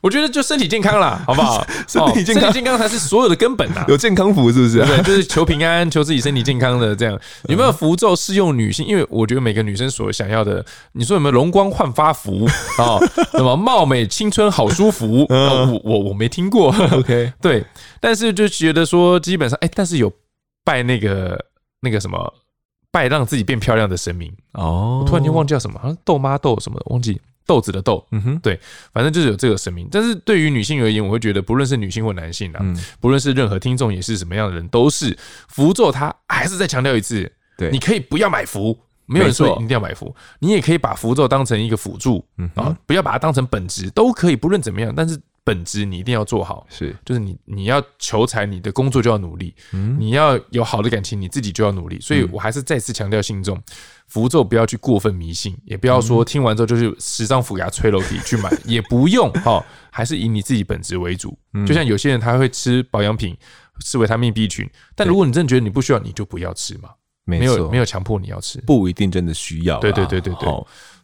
[0.00, 1.66] 我觉得就身体健康啦， 好不好？
[1.86, 3.84] 身体健康，身体健康才是所有的根本呐。
[3.88, 4.78] 有健康福是不是？
[4.84, 7.18] 对，就是求平安，求自己身体健康的这样。
[7.48, 8.86] 有没有符咒适用女性？
[8.86, 12.46] 因为我觉得每个女生所想要的，你说有没有容光焕发符
[12.78, 12.98] 啊？
[13.32, 15.26] 什么貌美青春好舒服？
[15.28, 16.74] 我我我没听过。
[16.92, 17.64] OK， 对，
[18.00, 20.10] 但是就觉得说基本上，哎，但是有
[20.64, 21.38] 拜那个
[21.82, 22.32] 那个什么
[22.90, 25.00] 拜让自己变漂亮的神明哦。
[25.02, 27.20] 我突然间忘记叫什么，好像豆妈豆什么的，忘记。
[27.50, 28.56] 豆子的豆，嗯哼，对，
[28.92, 29.88] 反正就是有这个神明。
[29.90, 35.90] 但是对于女性而言，我会觉得，不论是女性或男性啊，嗯、不论是任何听众，也是什么样的人，都是符咒。
[35.90, 37.28] 他还是再强调一次，
[37.58, 44.94] 对，你可以不要买符，没有人说一定要买符，你也可以把符咒当成一个辅助，嗯啊，不要把它当成本职，都可以，不论怎么样。
[44.94, 51.98] 但是本质你一定要做好，是，就是你你要求财，你的工作就要努力，嗯，你要有好的感情，你自己就要努力。
[52.00, 53.60] 所以我还是再次强调，信众。
[54.06, 61.38] 符咒不要去过分迷信，也不要说听完之后就是十张符给他吹楼底去买， 也不用哈，还是以你自己本职为主。
[61.64, 63.36] 就像有些人他会吃保养品，
[63.84, 66.90] 吃维他命 B 群，但如果你真的觉得你不需要，你就不要吃嘛，
[67.24, 69.78] 没有没有强迫你要吃，不一定真的需要。
[69.78, 70.48] 对对对对对。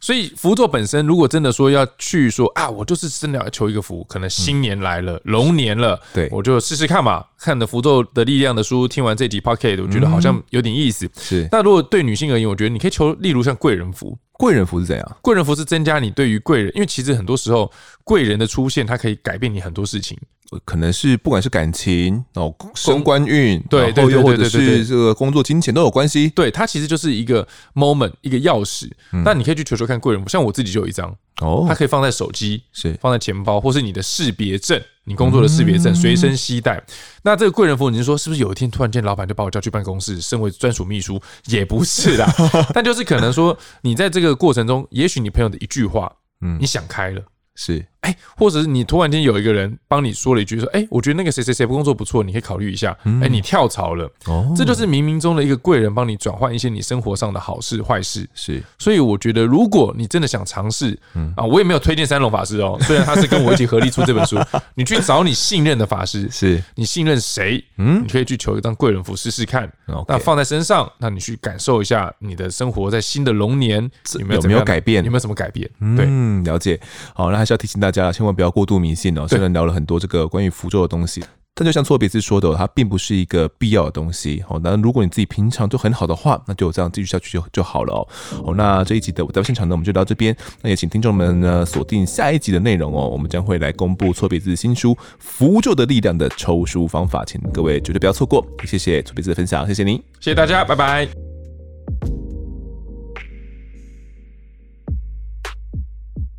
[0.00, 7.24] 所以符咒本身，如果真的说要去说啊，我就是真的要求一个符，可能新年来了，龙年了，对，我就试试看嘛。
[7.38, 11.08] 看的符咒的力量的书，听完这集 Pocket，我觉得好像有点意思。
[11.20, 11.46] 是。
[11.52, 14.16] 那如果对女性而言，我觉得你可以求，例如像贵人符。
[14.32, 15.16] 贵人符是怎样？
[15.22, 17.70] 贵人符是增加你对于贵人，因为其实很多时候
[18.04, 20.18] 贵人的出现，它可以改变你很多事情。
[20.64, 26.28] 可能是不管是感情哦，升官运，对，对，又或者是这个工作、金钱都有关系。
[26.30, 28.90] 对，它其实就是一个 moment，一个钥匙。
[29.24, 36.82] 那你可以去求求看贵人符，像我自己就有一张哦，它可以放在手机，是放在钱包，或是你的识别证，你工作的识别证随身携带。
[37.22, 41.20] 那这个贵人符，你是说是不是有一天突然间老板就把我叫去办公室，身为专属秘书？
[41.46, 42.26] 也不是啦，
[42.74, 46.10] 但就是可能说你在这个过程中，也许你朋友的一句话，
[46.40, 47.22] 嗯，你想开了。
[47.58, 52.96] 是，哎，或者是你突然间有一个人帮你说了一句，说，哎，我觉得那个谁谁谁工作不错，你可以考虑一下。
[53.22, 58.28] 哎，你跳槽了，哦，这就是冥冥中的一个贵人帮你转换一些你生活上的好事坏事。
[58.34, 60.98] 是，所以我觉得，如果你真的想尝试，
[61.36, 64.38] 啊，我也没有推荐三龙法师哦，虽然他是跟我一起合力出这本书，
[64.74, 69.70] 你去找你信任的法师，是你信任谁，嗯，你可以去求一张贵人符试试看。
[70.06, 73.82] 那放在身上，那你去感受一下你的生活在新的龙年
[74.18, 75.68] 有没有有没有改变，有没有什么改变？
[75.96, 76.78] 对，嗯，了解。
[77.14, 79.26] 好，那还是要提醒大家，千万不要过度迷信哦。
[79.28, 81.22] 虽然聊了很多这个关于符咒的东西，
[81.54, 84.44] 但就像错别字说的，它并不是一个必要的东西。
[84.46, 88.06] 好，那如果你自己平常就很好的话，那就这样继续下去就就好了哦。
[88.44, 90.36] 好，那这一集的我在现场呢，我们就到这边。
[90.60, 93.08] 那也请听众们呢锁定下一集的内容哦。
[93.08, 98.46] 我们将会来公布错别字新书《符咒的力量》的抽书方法，请各位绝对不要错过。
[98.64, 101.35] 谢谢错别字的分享，谢谢您，谢谢大家，拜拜。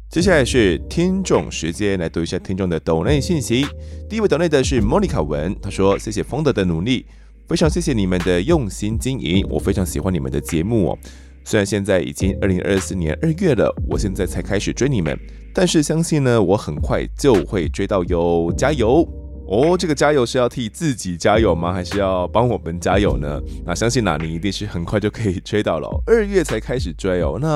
[0.10, 3.66] 接下来是听众时间，来读一下听众的抖内信息。
[4.10, 7.06] 第一位抖内的是莫妮卡文，他说：“谢谢丰德的努力，
[7.46, 11.00] 非常谢谢你们的用心经营，我非常喜欢你们的节目哦。
[11.44, 15.20] 虽然现在已经二零二四年二月了，我现在才开始追你们，
[15.54, 19.06] 但是相信呢，我很快就会追到哟，加油
[19.46, 19.78] 哦！
[19.78, 21.74] 这个加油是要替自己加油吗？
[21.74, 23.42] 还是要帮我们加油呢？
[23.66, 27.38] 那相信哪，你一定是很快就可以追到了，二月才开始追哦。
[27.42, 27.50] 那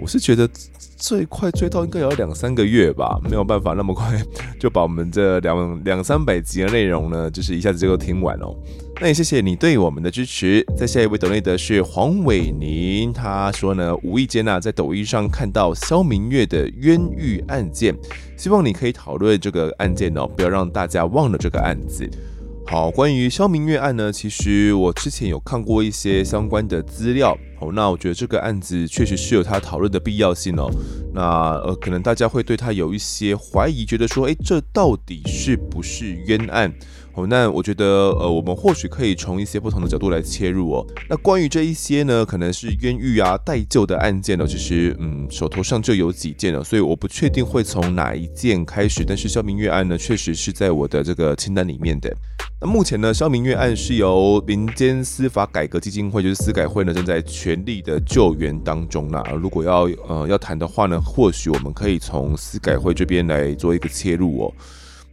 [0.00, 0.48] 我是觉得。”
[1.02, 4.16] 最快追到应该也要两三个月吧，没有办法那么快
[4.60, 8.54] 就把我们这两两三百集的内容呢，就是一下子就听完哦。
[9.00, 10.64] 那也谢谢你对我们的支持。
[10.78, 17.92] 在下一位抖内的是黄伟宁，他说呢，无意间啊在抖音上看到肖明月的冤狱案件，
[18.36, 22.08] 希望你可以讨论这个案件哦，不要让大家忘了这个案子。
[22.66, 27.36] 好，关于肖明月案呢，其实我之前有看过一些相关的资料。
[27.60, 30.70] 哦，那我觉得这个案子确实是有它讨论的必要性哦。
[31.12, 31.22] 那
[31.66, 36.72] 呃，可能大家会对他有一些怀疑，觉得说，诶，这到底是不是冤案？
[37.14, 40.86] 哦，那我觉得，呃，我们或许可以从一些不同的角度来切入哦。
[41.10, 49.04] 那关于这一些呢，可能是冤狱啊、待救的案件呢，其实，嗯，手头上就有几件了，所以我不确定会从哪一件开始。
[49.06, 52.10] 但是肖明月案呢，确实是在我的这个清单里面的。
[52.58, 59.22] 那目前呢，肖明月案是由民间司法改革基金会，就是司改会呢，正在全力的救援当中呢。
[59.38, 64.54] 如果要呃要谈的话呢，或许我们可以从司改会这边来做一个切入哦。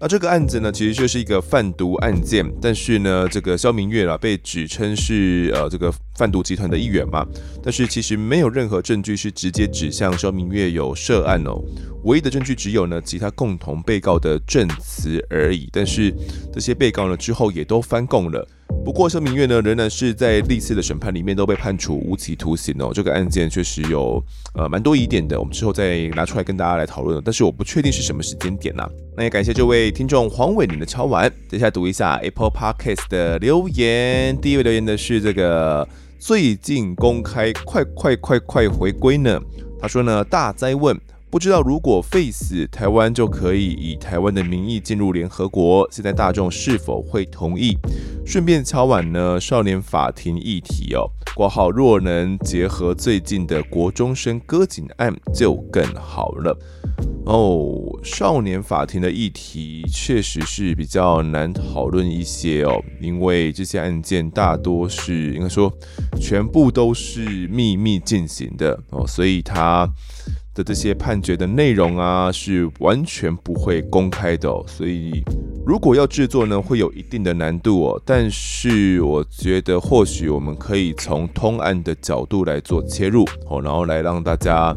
[0.01, 7.27] 那这个案子呢，其实就是一个贩毒案件，但是呢，这个肖明月啊被指称是呃这个贩毒集团的一员嘛，
[7.61, 11.61] 但是其实没有任何证据是直接指向肖明月有涉案哦，
[12.05, 16.13] 唯一的证据只有呢其他共同被告的证词而已，但是
[16.53, 18.47] 这些被告呢之后也都翻供了。
[18.83, 22.91] 不过，萧明月呢，仍然是在历次的审判里面都被判处无期徒刑哦。
[22.93, 24.23] 这个案件确实有
[24.55, 27.21] 呃蛮多疑点的，我们之后再拿出来跟大家来讨论。
[27.23, 28.89] 但是我不确定是什么时间点呐、啊。
[29.15, 31.31] 那也感谢这位听众黄伟宁的敲碗。
[31.49, 34.35] 接下来读一下 Apple Podcast 的留言。
[34.41, 39.39] 第一位留言的是这个最近公开，快快快快回归呢。
[39.79, 40.99] 他说呢，大灾问。
[41.31, 47.77] 不知道如果废死，台湾就可以以台湾的名义进入联合国，现在大众是否会同意？
[48.25, 51.05] 顺便敲碗呢，少年法庭议题哦，
[51.35, 56.57] 括号若能结合最近的国中生割颈案就更好了
[57.25, 57.99] 哦。
[58.03, 65.71] 少年法庭的议题确实是比较难讨论一些哦，因为这些案件大多是应该说
[66.19, 69.87] 全部都是秘密进行的哦，所以他。
[70.59, 75.23] 的这些判决的内容啊，是完全不会公开的，所以
[75.65, 78.01] 如果要制作呢，会有一定的难度哦。
[78.05, 84.75] 但是我觉得，或许我们可以从通案的角度来做切入哦，然后来让大家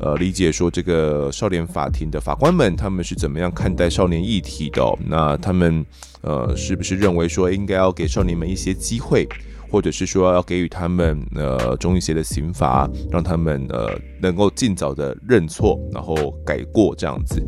[0.00, 4.82] 呃理解说，这个少年法庭的法官们他们是怎么样看待少年议题的。
[5.06, 5.84] 那他们
[6.22, 9.28] 呃是不是认为说应该要给少年们一些机会？
[9.70, 17.42] 或者是说要给予他们呃重一些的刑罚，让他们呃能够尽早的认错，然后改过这样子。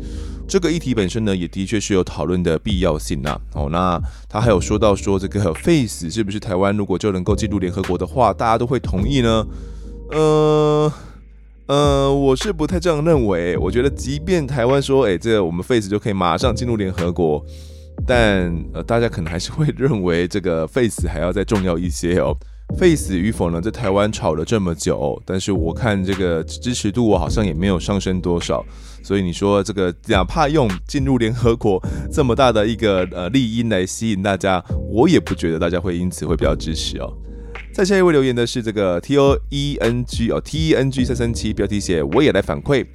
[0.47, 3.39] 这个议题本身呢，也的确是有讨论的必要性呐。
[3.53, 3.99] 哦，那
[4.29, 9.47] 他还有说到说这个 face 是不是台湾如果就能够进入联合国的话，大家都会同意呢？
[10.11, 10.93] 呃
[11.65, 13.57] 呃，我是不太这样认为。
[13.57, 17.43] 我觉得即便台湾说，哎，这个我们 face 就可以马上进入联合国。
[18.05, 22.35] 但呃，大家可能还是会认为这个 face 还要再重要一些哦。
[22.79, 28.65] face 与否呢，在台湾吵了这么久，但是我看这个支持度好像也没有上升多少。
[29.03, 31.79] 所以你说这个哪怕用进入联合国
[32.11, 37.13] 这么大的一个呃利益来吸引大家，我也不觉得大家会因此会比较支持哦。
[37.73, 42.85] 再下一位留言的是这个 T O E N G 哦 T E N G 三三七标题写我也来反馈。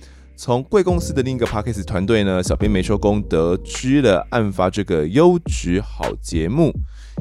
[0.41, 6.72] 从贵公司的另一个 Podcast 团队呢，小编没收工得知了案发这个优质好节目，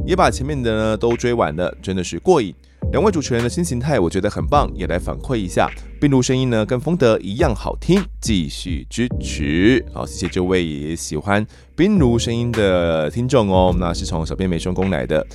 [0.05, 2.53] 也把前面的呢都追完了，真的是过瘾。
[2.91, 5.67] 两位主持人的新形态我觉得很棒，也来反馈一下。
[5.99, 9.83] 宾如声音呢跟风德一样好听，继续支持。
[9.91, 11.43] 好，谢谢这位也喜欢
[11.75, 15.25] 冰如声音的听众哦，那是从小编没收工来的。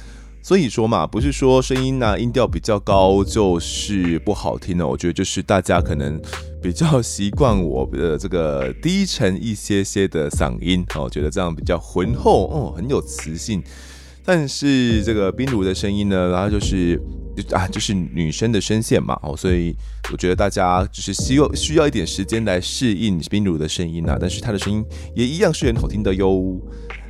[0.41, 6.21] 所以说嘛，不是说声音啊音调比较高就是不好听的，我觉得就是大家可能
[6.63, 13.63] 比较习惯我的这个低沉一些些的嗓音 哦，觉得这样比较浑厚哦，很有磁性。
[14.25, 17.01] 但是这个冰如的声音呢，然后就是
[17.51, 19.75] 啊，就是女生的声线嘛哦，所以
[20.13, 24.85] 我觉得大家只是需要需要一点时间来适应冰如的声音啊，但是她的声音
[25.17, 26.61] 也一样是很好听的哟。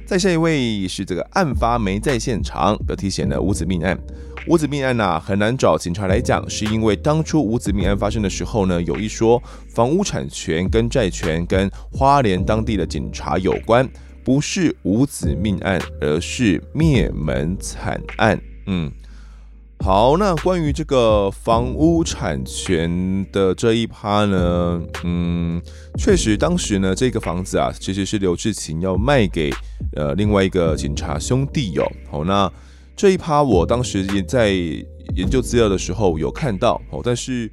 [0.05, 3.99] 再下一位是这个案发没在现场，标题写的五子命案。
[4.49, 13.89] 五子命案呐、啊，很难找警察来讲，是因为当初五子命案发生的时候呢，有一说房屋产权跟债权跟花莲当地的警察有关，
[14.25, 18.39] 不是五子命案，而是灭门惨案。
[18.67, 18.91] 嗯。
[19.83, 25.61] 好，那关于这个房屋产权的这一趴呢，嗯，
[25.99, 29.51] 确实当时呢，这个房子啊，其实是刘志勤要卖给
[29.97, 31.93] 呃另外一个警察兄弟哦。
[32.09, 32.51] 好，那
[32.95, 34.53] 这一趴我当时也在
[35.17, 37.51] 研究资料的时候有看到哦，但是。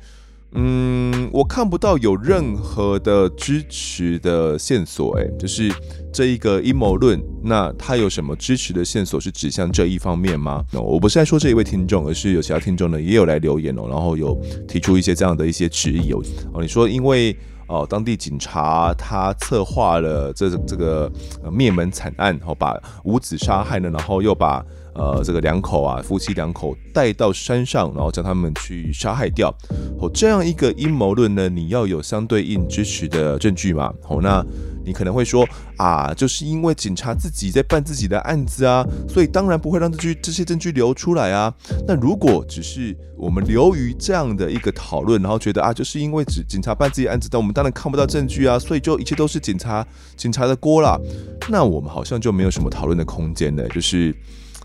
[0.54, 5.72] 嗯，我看不到有任何的支持的线索，哎，就是
[6.12, 10.66] 这一个阴谋论，那他有什么支持的线索是指向这一方面吗？
[10.74, 14.36] 那我不是在说这一位听众，而是有其他听众呢也有来留言哦，然后有
[14.68, 16.20] 提出一些这样的一些质疑哦。
[16.54, 17.38] 哦，你说因为
[17.68, 21.12] 哦，当地警察他策划了这这个
[21.52, 24.66] 灭门惨案，然后把五子杀害了，然后又把。
[24.96, 29.54] 呃，这个两口啊，夫妻两口带到山上，然后将他们去杀害掉。
[30.00, 33.94] 哦，这样一个阴谋论呢，你要有相对应支持的证据嘛？
[34.08, 34.46] 哦，那
[34.84, 41.54] 你可能会说啊，就是因为警察自己在办自己的案子啊，所以当然不会让这据这些证据流出来啊。
[41.88, 49.86] 那如果只是我们流于这样的一个讨论，然后觉得啊，就是因为警警察办自己案子，但我们当然看不到证据啊，所以就一切都是警察
[50.18, 51.00] 警察的锅啦。
[51.50, 54.14] 那我们好像就没有什么讨论的空间了，就是。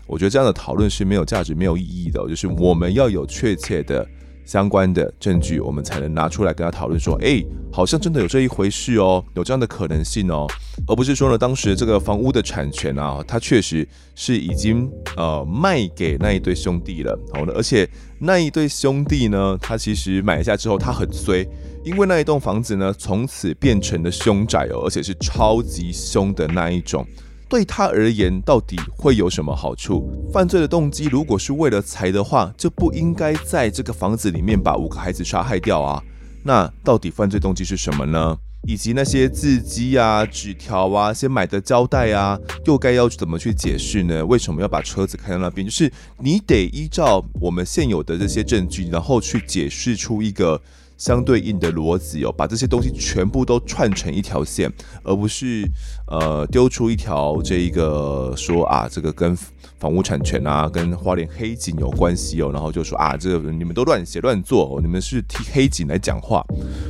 [0.07, 2.19] 我觉得这样的讨论是没有价值、没有意义的。
[2.27, 4.07] 就是我们要有确切的
[4.45, 10.45] 相关的证据，我们才能拿出来跟他讨论说，哎，好像真的有这一回事哦，有这样的可能性哦，
[10.87, 14.87] 而不是说呢，当时这个房屋的产权啊，它确实是已经
[15.17, 17.19] 呃卖给那一对兄弟了。
[17.33, 17.89] 好的，而且
[18.19, 21.43] 那一对兄弟呢，他其实买下之后他很衰，
[21.83, 27.03] 因为那一栋房子呢，从此变成了凶宅哦，而且是超级凶的那一种。
[27.47, 30.09] 对他而言，到底会有什么好处？
[30.33, 36.01] 犯罪的动机如果是为了财的话，就不应该在这个房子里面把五个孩子杀害掉啊。
[36.43, 38.37] 那到底犯罪动机是什么呢？
[38.67, 44.25] 以及那些字迹啊、纸条啊、先买的胶带啊，又该要怎么去解释呢？
[44.25, 45.65] 为什么要把车子开到那边？
[45.67, 50.59] 就是你得依照我们现有的这些证据，然后去解释出一个。
[51.05, 55.63] 相对应的逻辑哦，把这些东西全部都串成一条线，而不是
[56.07, 59.37] 呃丢出一条这一个说啊，这个跟
[59.77, 66.43] 房屋产权啊，跟花莲黑警有关系哦，然后就说啊，这个你们都乱写乱做，哦你们是替黑警来讲话，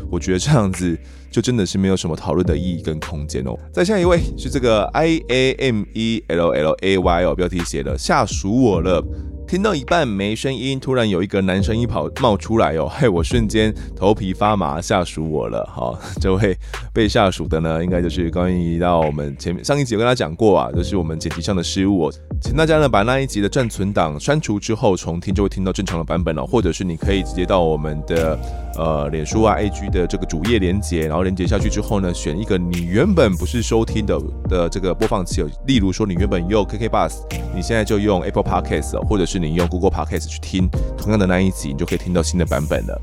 [0.10, 0.98] 我觉得这样子
[1.30, 3.54] 就真的是没有什么讨论的意义跟空间哦。
[3.74, 9.06] 再下一位是这个 I A M E L L A Y 哦，标题写的吓死我了。
[9.48, 15.64] 听到一半没声音，突然有一个男声音跑冒出来哦， 害我瞬间头皮发麻，吓死我了。
[15.72, 16.58] 好，这位
[16.92, 28.40] 被吓死的呢，应该就是关于到我们前面上一集有跟他讲过啊，就是我们剪辑上的失误，请大家呢把那一集的暂存档删除之后重听，就会听到正常的版本了，或者是你可以直接到我们的
[28.80, 34.20] 呃脸书啊 A G 的这个主页连接，然后连接下去之后呢，选一个你原本不是收听的
[34.50, 37.14] 的这个播放器，例如说你原本用 K K Bus，
[37.56, 39.35] 你现在就用 Apple Podcast，或者是。
[39.36, 43.02] 是你用 Google Podcast 去听同样的那一集，你就可以听到新的版本了。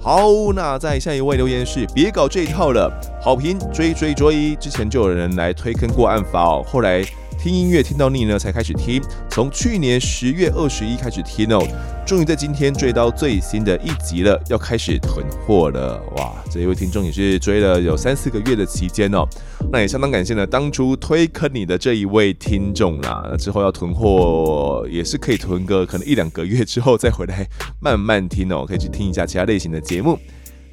[0.00, 4.56] 好，那在下一位留言是：别搞这一套了，好评追追追！
[4.56, 7.04] 之前就有人来推坑过案发，后来。
[7.38, 9.00] 听音乐听到腻呢，才开始听。
[9.30, 11.62] 从去年十月二十一开始听哦，
[12.06, 16.02] 终于在今天追到最新的一集了，要开始囤货了。
[16.16, 19.24] 哇，这一位听众也是追了有三四个月的期间哦，
[19.70, 23.26] 那也相当感谢呢，当初推坑你的这一位听众啦。
[23.30, 27.46] 那之后要囤货也是可以囤个可能一两个月之后再回来
[27.80, 30.18] 慢慢听哦，可以去听一下其他类型的节目。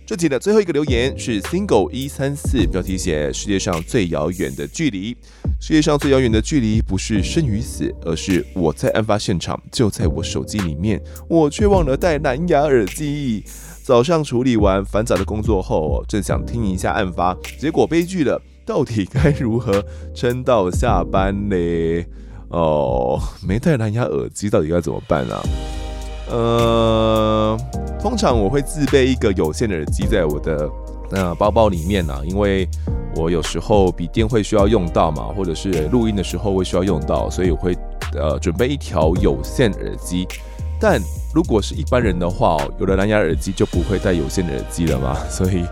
[0.06, 5.16] 这集的最后一个留言是 Single 一三四，标题写世界上最遥远的距离。
[5.66, 13.46] 世界上最遥远的距离不是生与死，而是我在案发现场，就在我手机里面，我却忘了带蓝牙耳机。
[13.82, 18.42] 早上处理完繁杂的工作后，正想听一下案发，结果悲剧了。
[18.66, 19.82] 到底该如何
[20.14, 22.06] 撑到下班嘞？
[22.52, 25.42] 哦，没带蓝牙耳机，到底该怎么办啊？
[26.30, 27.58] 呃，
[28.02, 30.70] 通常我会自备一个有线的耳机在我的
[31.12, 32.68] 呃包包里面啊，因为
[33.16, 37.78] 我有时候笔电会需要用到嘛，或者是录音的时候会需要用到，所以我会
[38.16, 40.28] 呃准备一条有线耳机。
[40.80, 41.00] 但
[41.34, 45.64] 如果是一般人的话，有了蓝牙耳机就不会带有线的耳机了嘛， 所以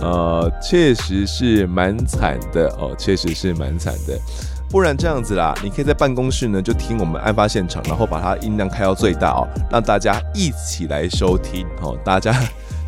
[0.00, 4.18] 呃确实是蛮惨的哦，确实是蛮惨的。
[4.68, 12.34] 不然这样子啦，你可以在办公室呢，就听我们案发现场，然后把它音量开到最大哦，让大家一起来收听哦，大家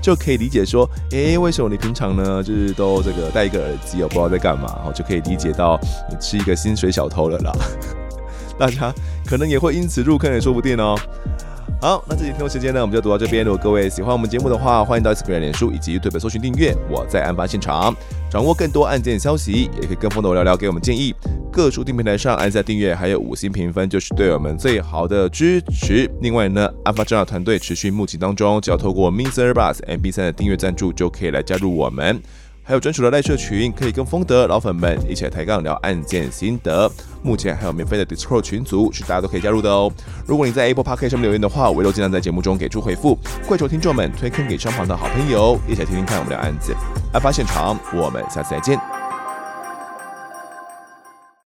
[0.00, 5.78] 就可以理解说，诶，为什么你平常呢，就是都这个戴一个耳机哦，不知道在干嘛哦，就可以理解到
[6.10, 7.52] 你是一个薪水小偷了啦。
[8.58, 8.92] 大家
[9.24, 10.98] 可能也会因此入坑也说不定哦。
[11.80, 13.44] 好，那这几天的时间呢，我们就读到这边。
[13.44, 16.74] 如果各位喜欢我们节目的话，欢迎到 Instagram、脸书以及推本搜寻订阅。
[16.90, 17.94] 我在案发现场，
[18.28, 21.14] 掌握更多案件消息，也可以跟风的我聊聊，给我们建议。
[21.52, 26.10] 各书店平台上按下订阅，还有五星评分，就是对我们最好的支持。
[26.20, 32.20] 另外呢，案发侦查团队持续募集当中，只要透过 MisterBus MB3 的订阅赞助，就可以来加入我们。
[32.68, 36.86] 还有专属的赖社群，可以跟风德老粉们一起来抬杠聊案件心得。
[37.22, 39.90] 目前还有免费的 Discord 群组，是大家都可以加入的哦。
[40.26, 43.18] 如果你在 Apple Podcast 上面留言的话，我都尽量在节目中给出回复。
[43.46, 46.76] 跪求听众们推坑给身旁的好朋友，一起来听听看我们的案子。
[47.14, 48.97] 案发现场，我们下次再见。